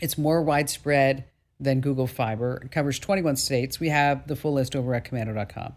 It's 0.00 0.18
more 0.18 0.42
widespread 0.42 1.24
than 1.60 1.80
Google 1.80 2.06
Fiber. 2.06 2.62
It 2.64 2.70
covers 2.70 2.98
21 2.98 3.36
states. 3.36 3.78
We 3.80 3.88
have 3.88 4.26
the 4.26 4.36
full 4.36 4.54
list 4.54 4.74
over 4.74 4.94
at 4.94 5.04
komando.com. 5.04 5.74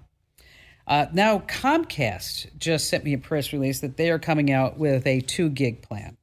Uh, 0.88 1.06
now, 1.14 1.40
Comcast 1.40 2.58
just 2.58 2.90
sent 2.90 3.04
me 3.04 3.14
a 3.14 3.18
press 3.18 3.52
release 3.52 3.82
that 3.82 3.98
they 3.98 4.10
are 4.10 4.20
coming 4.20 4.52
out 4.52 4.78
with 4.78 5.06
a 5.06 5.22
2 5.22 5.50
gig 5.50 5.82
plan. 5.82 6.18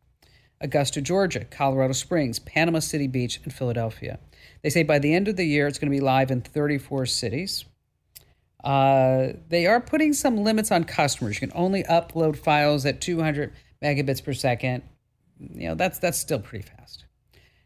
Augusta, 0.61 1.03
Georgia, 1.03 1.45
Colorado 1.45 1.93
Springs, 1.93 2.39
Panama 2.39 2.79
City 2.79 3.07
Beach, 3.07 3.41
and 3.45 3.53
Philadelphia. 3.53 4.19
They 4.63 4.71
say 4.71 4.83
by 4.83 4.99
the 4.99 5.13
end 5.13 5.29
of 5.29 5.37
the 5.37 5.45
year, 5.45 5.67
it's 5.67 5.79
going 5.79 5.91
to 5.91 5.97
be 5.97 6.01
live 6.01 6.31
in 6.31 6.41
34 6.41 7.05
cities. 7.07 7.67
Uh, 8.65 9.35
they 9.51 9.67
are 9.67 9.81
putting 9.81 10.15
some 10.15 10.39
limits 10.39 10.73
on 10.73 10.85
customers. 10.85 11.37
You 11.37 11.49
can 11.49 11.57
only 11.59 11.83
upload 11.83 12.39
files 12.39 12.87
at 12.87 13.03
200 13.03 13.53
megabits 13.83 14.25
per 14.25 14.33
second. 14.33 14.83
You 15.39 15.69
know, 15.69 15.75
that's 15.75 15.99
that's 15.99 16.19
still 16.19 16.39
pretty 16.39 16.67
fast. 16.67 17.04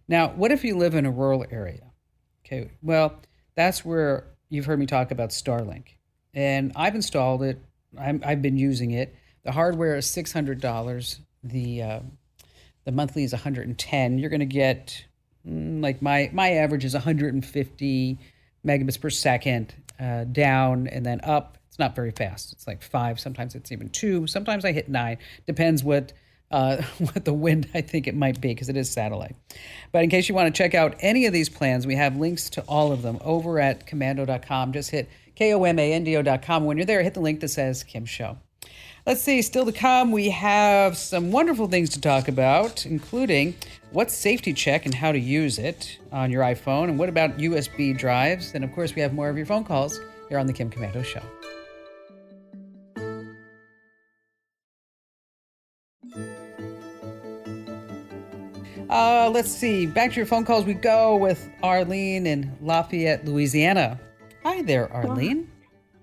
Now, 0.08 0.28
what 0.28 0.50
if 0.50 0.64
you 0.64 0.76
live 0.76 0.94
in 0.94 1.06
a 1.06 1.10
rural 1.10 1.44
area? 1.50 1.92
Okay, 2.44 2.70
well, 2.82 3.20
that's 3.54 3.84
where 3.84 4.24
you've 4.48 4.64
heard 4.64 4.78
me 4.78 4.86
talk 4.86 5.10
about 5.10 5.30
Starlink, 5.30 5.88
and 6.32 6.72
I've 6.74 6.94
installed 6.94 7.42
it. 7.42 7.62
I'm, 7.98 8.22
I've 8.24 8.40
been 8.40 8.56
using 8.56 8.92
it. 8.92 9.14
The 9.44 9.52
hardware 9.52 9.96
is 9.96 10.06
six 10.06 10.32
hundred 10.32 10.60
dollars. 10.60 11.20
The 11.44 11.82
uh, 11.82 12.00
the 12.84 12.92
monthly 12.92 13.22
is 13.22 13.32
110. 13.32 14.18
You're 14.18 14.30
going 14.30 14.40
to 14.40 14.46
get 14.46 15.04
mm, 15.46 15.82
like 15.82 16.00
my 16.00 16.30
my 16.32 16.52
average 16.52 16.86
is 16.86 16.94
150 16.94 18.18
megabits 18.66 18.98
per 18.98 19.10
second 19.10 19.74
uh, 20.00 20.24
down 20.24 20.86
and 20.86 21.04
then 21.04 21.20
up. 21.22 21.58
It's 21.68 21.78
not 21.78 21.94
very 21.94 22.12
fast. 22.12 22.52
It's 22.52 22.66
like 22.66 22.82
five. 22.82 23.20
Sometimes 23.20 23.54
it's 23.54 23.72
even 23.72 23.90
two. 23.90 24.26
Sometimes 24.26 24.64
I 24.64 24.72
hit 24.72 24.88
nine. 24.88 25.18
Depends 25.46 25.84
what 25.84 26.14
uh, 26.50 26.82
what 26.98 27.24
the 27.24 27.32
wind 27.32 27.68
I 27.74 27.80
think 27.80 28.06
it 28.06 28.14
might 28.14 28.40
be 28.40 28.48
because 28.48 28.68
it 28.68 28.76
is 28.76 28.90
satellite. 28.90 29.37
But 29.92 30.04
in 30.04 30.11
case 30.11 30.28
you 30.28 30.34
want 30.34 30.54
to 30.54 30.56
check 30.56 30.74
out 30.74 30.96
any 31.00 31.26
of 31.26 31.32
these 31.32 31.48
plans, 31.48 31.87
we 31.87 31.96
have 31.96 32.16
links 32.16 32.50
to 32.50 32.62
all 32.62 32.92
of 32.92 33.02
them 33.02 33.18
over 33.22 33.58
at 33.61 33.87
komando.com. 33.87 34.72
Just 34.72 34.90
hit 34.90 35.08
komando.com. 35.37 36.64
When 36.64 36.76
you're 36.76 36.87
there, 36.87 37.02
hit 37.02 37.14
the 37.14 37.20
link 37.20 37.40
that 37.40 37.48
says 37.48 37.84
Kim 37.84 38.04
Show. 38.04 38.38
Let's 39.06 39.22
see, 39.22 39.40
still 39.40 39.64
to 39.64 39.72
come, 39.72 40.12
we 40.12 40.28
have 40.28 40.94
some 40.94 41.32
wonderful 41.32 41.66
things 41.66 41.88
to 41.90 42.00
talk 42.00 42.28
about, 42.28 42.84
including 42.84 43.54
what's 43.90 44.12
safety 44.12 44.52
check 44.52 44.84
and 44.84 44.94
how 44.94 45.12
to 45.12 45.18
use 45.18 45.58
it 45.58 45.96
on 46.12 46.30
your 46.30 46.42
iPhone, 46.42 46.90
and 46.90 46.98
what 46.98 47.08
about 47.08 47.38
USB 47.38 47.96
drives. 47.96 48.52
And 48.54 48.64
of 48.64 48.72
course, 48.74 48.94
we 48.94 49.00
have 49.00 49.14
more 49.14 49.30
of 49.30 49.38
your 49.38 49.46
phone 49.46 49.64
calls 49.64 49.98
here 50.28 50.38
on 50.38 50.46
The 50.46 50.52
Kim 50.52 50.68
Komando 50.68 51.02
Show. 51.02 51.22
Uh, 58.88 59.31
let's 59.33 59.51
see, 59.51 59.85
back 59.85 60.11
to 60.11 60.16
your 60.16 60.27
phone 60.27 60.44
calls 60.44 60.64
we 60.64 60.72
go 60.72 61.16
with 61.16 61.48
Arlene 61.62 62.27
in 62.27 62.57
Lafayette, 62.62 63.24
Louisiana. 63.27 64.01
Hi 64.44 64.62
there, 64.62 64.90
Arlene. 64.92 65.51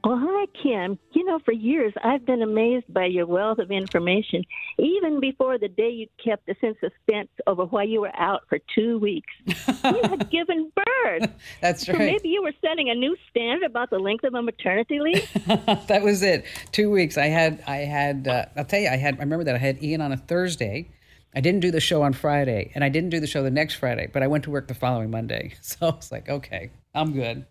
Well, 0.04 0.22
hi, 0.24 0.46
Kim. 0.62 1.00
You 1.14 1.26
know, 1.26 1.40
for 1.44 1.52
years 1.52 1.92
I've 2.04 2.28
been 2.28 2.44
amazed 2.44 2.94
by 2.94 3.06
your 3.06 3.26
wealth 3.26 3.58
of 3.58 3.72
information, 3.72 4.44
even 4.78 5.20
before 5.20 5.58
the 5.58 5.68
day 5.68 5.90
you 5.90 6.06
kept 6.24 6.48
us 6.48 6.58
in 6.62 6.76
suspense 6.76 7.30
over 7.48 7.66
why 7.66 7.84
you 7.84 8.02
were 8.02 8.16
out 8.16 8.44
for 8.48 8.60
two 8.76 9.00
weeks. 9.00 9.34
you 9.48 9.56
had 10.04 10.30
given 10.32 10.72
birth. 10.76 11.32
That's 11.62 11.88
so 11.88 11.94
right. 11.94 12.02
maybe 12.02 12.30
you 12.30 12.44
were 12.44 12.54
setting 12.64 12.92
a 12.92 12.94
new 12.94 13.18
standard 13.32 13.66
about 13.66 13.90
the 13.90 13.98
length 13.98 14.26
of 14.26 14.36
a 14.36 14.44
maternity 14.44 15.00
leave. 15.00 15.28
that 15.88 16.04
was 16.04 16.22
it. 16.22 16.46
Two 16.72 16.92
weeks. 16.92 17.18
I 17.18 17.26
had. 17.26 17.64
I 17.66 17.78
had. 17.78 18.28
Uh, 18.28 18.46
I'll 18.56 18.66
tell 18.66 18.82
you. 18.82 18.90
I 18.90 18.98
had. 18.98 19.16
I 19.16 19.22
remember 19.22 19.46
that 19.46 19.56
I 19.56 19.60
had 19.60 19.82
Ian 19.82 20.02
on 20.02 20.12
a 20.12 20.18
Thursday. 20.18 20.92
I 21.36 21.42
didn't 21.42 21.60
do 21.60 21.70
the 21.70 21.82
show 21.82 22.02
on 22.02 22.14
Friday, 22.14 22.72
and 22.76 22.84
I 22.84 22.90
didn't 22.90 23.10
do 23.10 23.20
the 23.20 23.28
show 23.28 23.44
the 23.44 23.52
next 23.52 23.76
Friday, 23.76 24.10
but 24.12 24.24
I 24.24 24.28
went 24.28 24.46
to 24.46 24.52
work 24.52 24.70
the 24.70 24.74
following 24.74 25.12
Monday. 25.12 25.54
So 25.62 25.88
I 25.88 25.96
was 25.96 26.12
like, 26.12 26.30
okay, 26.30 26.72
I'm 26.94 27.12
good. 27.12 27.46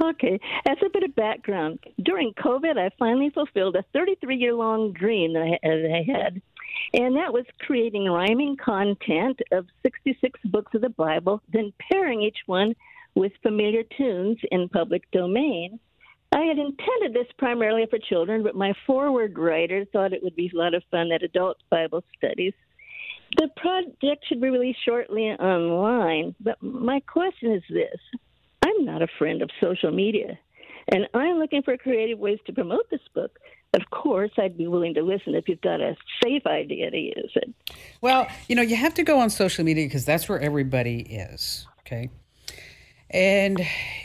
Okay, 0.00 0.38
as 0.68 0.78
a 0.84 0.88
bit 0.90 1.02
of 1.02 1.14
background, 1.14 1.80
during 2.02 2.32
COVID, 2.34 2.78
I 2.78 2.90
finally 2.98 3.30
fulfilled 3.30 3.76
a 3.76 3.84
33 3.92 4.36
year 4.36 4.54
long 4.54 4.92
dream 4.92 5.34
that 5.34 5.42
I, 5.42 5.58
that 5.62 5.92
I 5.92 6.10
had, 6.10 6.40
and 6.94 7.16
that 7.16 7.32
was 7.32 7.44
creating 7.60 8.04
rhyming 8.04 8.56
content 8.56 9.40
of 9.52 9.66
66 9.82 10.40
books 10.46 10.72
of 10.74 10.82
the 10.82 10.90
Bible, 10.90 11.42
then 11.52 11.72
pairing 11.90 12.22
each 12.22 12.38
one 12.46 12.74
with 13.14 13.32
familiar 13.42 13.82
tunes 13.82 14.38
in 14.50 14.68
public 14.68 15.10
domain. 15.10 15.80
I 16.36 16.40
had 16.40 16.58
intended 16.58 17.14
this 17.14 17.32
primarily 17.38 17.86
for 17.88 17.98
children, 17.98 18.42
but 18.42 18.54
my 18.54 18.74
forward 18.86 19.38
writer 19.38 19.86
thought 19.90 20.12
it 20.12 20.22
would 20.22 20.36
be 20.36 20.50
a 20.52 20.56
lot 20.56 20.74
of 20.74 20.82
fun 20.90 21.10
at 21.10 21.22
adult 21.22 21.56
Bible 21.70 22.04
studies. 22.18 22.52
The 23.38 23.48
project 23.56 24.26
should 24.28 24.42
be 24.42 24.50
released 24.50 24.84
shortly 24.84 25.30
online, 25.30 26.34
but 26.38 26.62
my 26.62 27.00
question 27.00 27.52
is 27.52 27.62
this 27.70 27.98
I'm 28.62 28.84
not 28.84 29.00
a 29.00 29.08
friend 29.18 29.40
of 29.40 29.48
social 29.62 29.90
media, 29.90 30.38
and 30.88 31.08
I'm 31.14 31.38
looking 31.38 31.62
for 31.62 31.74
creative 31.78 32.18
ways 32.18 32.38
to 32.46 32.52
promote 32.52 32.90
this 32.90 33.00
book. 33.14 33.38
Of 33.72 33.88
course, 33.90 34.32
I'd 34.36 34.58
be 34.58 34.66
willing 34.66 34.92
to 34.94 35.02
listen 35.02 35.34
if 35.34 35.48
you've 35.48 35.62
got 35.62 35.80
a 35.80 35.96
safe 36.22 36.46
idea 36.46 36.90
to 36.90 36.98
use 36.98 37.32
it. 37.34 37.54
Well, 38.02 38.26
you 38.46 38.56
know, 38.56 38.62
you 38.62 38.76
have 38.76 38.92
to 38.94 39.02
go 39.02 39.18
on 39.20 39.30
social 39.30 39.64
media 39.64 39.86
because 39.86 40.04
that's 40.04 40.28
where 40.28 40.38
everybody 40.38 41.00
is. 41.00 41.66
Okay. 41.80 42.10
And 43.10 43.64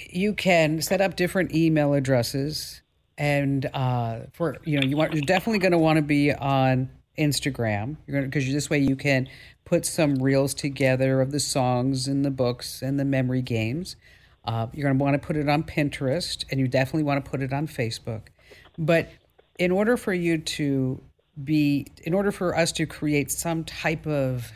you 0.09 0.33
can 0.33 0.81
set 0.81 1.01
up 1.01 1.15
different 1.15 1.53
email 1.53 1.93
addresses. 1.93 2.81
And 3.17 3.69
uh, 3.73 4.21
for, 4.33 4.57
you 4.63 4.79
know, 4.79 4.87
you 4.87 4.97
want, 4.97 5.13
you're 5.13 5.21
definitely 5.21 5.59
going 5.59 5.71
to 5.71 5.77
want 5.77 5.97
to 5.97 6.01
be 6.01 6.33
on 6.33 6.89
Instagram. 7.17 7.97
You're 8.05 8.19
going 8.19 8.23
to, 8.23 8.29
because 8.29 8.51
this 8.51 8.69
way 8.69 8.79
you 8.79 8.95
can 8.95 9.27
put 9.65 9.85
some 9.85 10.15
reels 10.15 10.53
together 10.53 11.21
of 11.21 11.31
the 11.31 11.39
songs 11.39 12.07
and 12.07 12.25
the 12.25 12.31
books 12.31 12.81
and 12.81 12.99
the 12.99 13.05
memory 13.05 13.41
games. 13.41 13.95
Uh, 14.43 14.67
you're 14.73 14.83
going 14.83 14.97
to 14.97 15.03
want 15.03 15.21
to 15.21 15.25
put 15.25 15.37
it 15.37 15.47
on 15.47 15.63
Pinterest 15.63 16.43
and 16.49 16.59
you 16.59 16.67
definitely 16.67 17.03
want 17.03 17.23
to 17.23 17.29
put 17.29 17.41
it 17.41 17.53
on 17.53 17.67
Facebook. 17.67 18.27
But 18.77 19.09
in 19.59 19.71
order 19.71 19.97
for 19.97 20.13
you 20.13 20.39
to 20.39 21.01
be, 21.43 21.87
in 22.03 22.13
order 22.13 22.31
for 22.31 22.57
us 22.57 22.71
to 22.73 22.85
create 22.85 23.31
some 23.31 23.63
type 23.63 24.07
of 24.07 24.51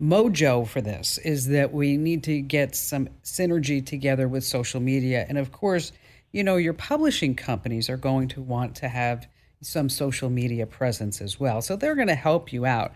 mojo 0.00 0.66
for 0.66 0.80
this, 0.80 1.18
is 1.18 1.48
that 1.48 1.72
we 1.72 1.96
need 1.96 2.24
to 2.24 2.40
get 2.40 2.74
some 2.74 3.08
synergy 3.24 3.84
together 3.84 4.28
with 4.28 4.44
social 4.44 4.80
media. 4.80 5.26
And 5.28 5.38
of 5.38 5.52
course, 5.52 5.92
you 6.32 6.44
know, 6.44 6.56
your 6.56 6.74
publishing 6.74 7.34
companies 7.34 7.88
are 7.88 7.96
going 7.96 8.28
to 8.28 8.42
want 8.42 8.74
to 8.76 8.88
have 8.88 9.26
some 9.60 9.88
social 9.88 10.30
media 10.30 10.66
presence 10.66 11.20
as 11.20 11.40
well. 11.40 11.60
So 11.62 11.76
they're 11.76 11.94
going 11.94 12.08
to 12.08 12.14
help 12.14 12.52
you 12.52 12.64
out. 12.64 12.92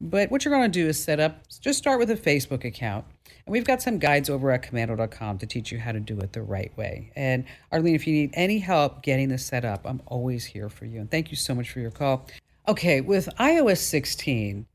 But 0.00 0.30
what 0.30 0.44
you're 0.44 0.52
going 0.52 0.70
to 0.70 0.80
do 0.80 0.88
is 0.88 1.02
set 1.02 1.20
up, 1.20 1.42
just 1.60 1.78
start 1.78 1.98
with 1.98 2.10
a 2.10 2.16
Facebook 2.16 2.64
account. 2.64 3.04
And 3.46 3.52
we've 3.52 3.64
got 3.64 3.82
some 3.82 3.98
guides 3.98 4.28
over 4.28 4.50
at 4.50 4.62
komando.com 4.62 5.38
to 5.38 5.46
teach 5.46 5.72
you 5.72 5.78
how 5.78 5.92
to 5.92 6.00
do 6.00 6.18
it 6.18 6.32
the 6.32 6.42
right 6.42 6.76
way. 6.76 7.12
And 7.16 7.44
Arlene, 7.70 7.94
if 7.94 8.06
you 8.06 8.12
need 8.12 8.30
any 8.34 8.58
help 8.58 9.02
getting 9.02 9.28
this 9.28 9.46
set 9.46 9.64
up, 9.64 9.82
I'm 9.84 10.02
always 10.06 10.44
here 10.44 10.68
for 10.68 10.86
you. 10.86 11.00
And 11.00 11.10
thank 11.10 11.30
you 11.30 11.36
so 11.36 11.54
much 11.54 11.70
for 11.70 11.80
your 11.80 11.90
call. 11.90 12.26
Okay, 12.68 13.00
with 13.00 13.28
iOS 13.38 13.78
16, 13.78 14.66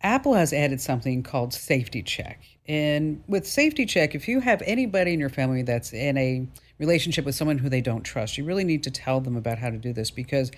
Apple 0.00 0.34
has 0.34 0.52
added 0.52 0.80
something 0.80 1.22
called 1.22 1.52
Safety 1.52 2.02
Check. 2.02 2.40
And 2.66 3.22
with 3.26 3.46
Safety 3.46 3.84
Check, 3.86 4.14
if 4.14 4.28
you 4.28 4.40
have 4.40 4.62
anybody 4.64 5.12
in 5.12 5.20
your 5.20 5.28
family 5.28 5.62
that's 5.62 5.92
in 5.92 6.16
a 6.16 6.46
relationship 6.78 7.24
with 7.24 7.34
someone 7.34 7.58
who 7.58 7.68
they 7.68 7.80
don't 7.80 8.02
trust, 8.02 8.38
you 8.38 8.44
really 8.44 8.64
need 8.64 8.84
to 8.84 8.90
tell 8.90 9.20
them 9.20 9.36
about 9.36 9.58
how 9.58 9.70
to 9.70 9.76
do 9.76 9.92
this 9.92 10.10
because 10.10 10.52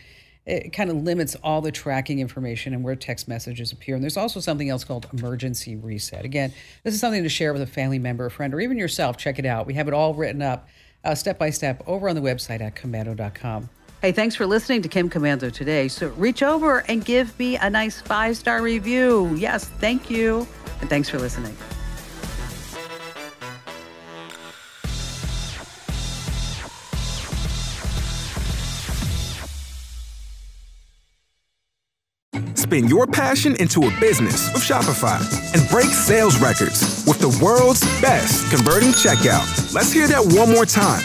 it 0.46 0.72
kind 0.72 0.90
of 0.90 0.96
limits 0.96 1.37
all 1.42 1.61
the 1.61 1.70
tracking 1.70 2.18
information 2.18 2.74
and 2.74 2.83
where 2.83 2.96
text 2.96 3.29
messages 3.29 3.72
appear. 3.72 3.94
And 3.94 4.03
there's 4.03 4.16
also 4.16 4.40
something 4.40 4.68
else 4.68 4.85
called 4.85 5.07
emergency 5.12 5.76
reset. 5.76 6.24
Again, 6.24 6.53
this 6.83 6.94
is 6.94 7.00
something 7.00 7.22
to 7.22 7.29
share 7.29 7.53
with 7.53 7.62
a 7.62 7.66
family 7.66 7.98
member, 7.98 8.26
a 8.26 8.31
friend, 8.31 8.53
or 8.53 8.61
even 8.61 8.76
yourself. 8.76 9.16
Check 9.16 9.38
it 9.38 9.46
out. 9.46 9.66
We 9.66 9.74
have 9.74 9.88
it 9.88 9.94
all 9.94 10.14
written 10.14 10.42
up 10.42 10.68
uh, 11.05 11.14
step 11.14 11.38
by 11.38 11.50
step 11.50 11.83
over 11.87 12.09
on 12.09 12.14
the 12.14 12.20
website 12.20 12.61
at 12.61 12.74
komando.com. 12.74 13.70
Hey, 14.02 14.12
thanks 14.12 14.34
for 14.34 14.46
listening 14.46 14.80
to 14.80 14.88
Kim 14.88 15.10
Komando 15.10 15.52
today. 15.52 15.86
So 15.88 16.08
reach 16.10 16.42
over 16.42 16.78
and 16.88 17.04
give 17.04 17.38
me 17.38 17.56
a 17.56 17.68
nice 17.68 18.00
five 18.00 18.34
star 18.34 18.62
review. 18.62 19.34
Yes, 19.34 19.66
thank 19.66 20.08
you. 20.08 20.48
And 20.80 20.88
thanks 20.88 21.10
for 21.10 21.18
listening. 21.18 21.54
Spin 32.54 32.88
your 32.88 33.06
passion 33.06 33.56
into 33.56 33.82
a 33.82 34.00
business 34.00 34.50
with 34.54 34.62
Shopify 34.62 35.20
and 35.54 35.68
break 35.68 35.88
sales 35.88 36.40
records 36.40 37.04
with 37.06 37.18
the 37.18 37.38
world's 37.44 37.82
best 38.00 38.48
converting 38.50 38.90
checkout. 38.90 39.74
Let's 39.74 39.92
hear 39.92 40.06
that 40.08 40.24
one 40.24 40.50
more 40.50 40.64
time. 40.64 41.04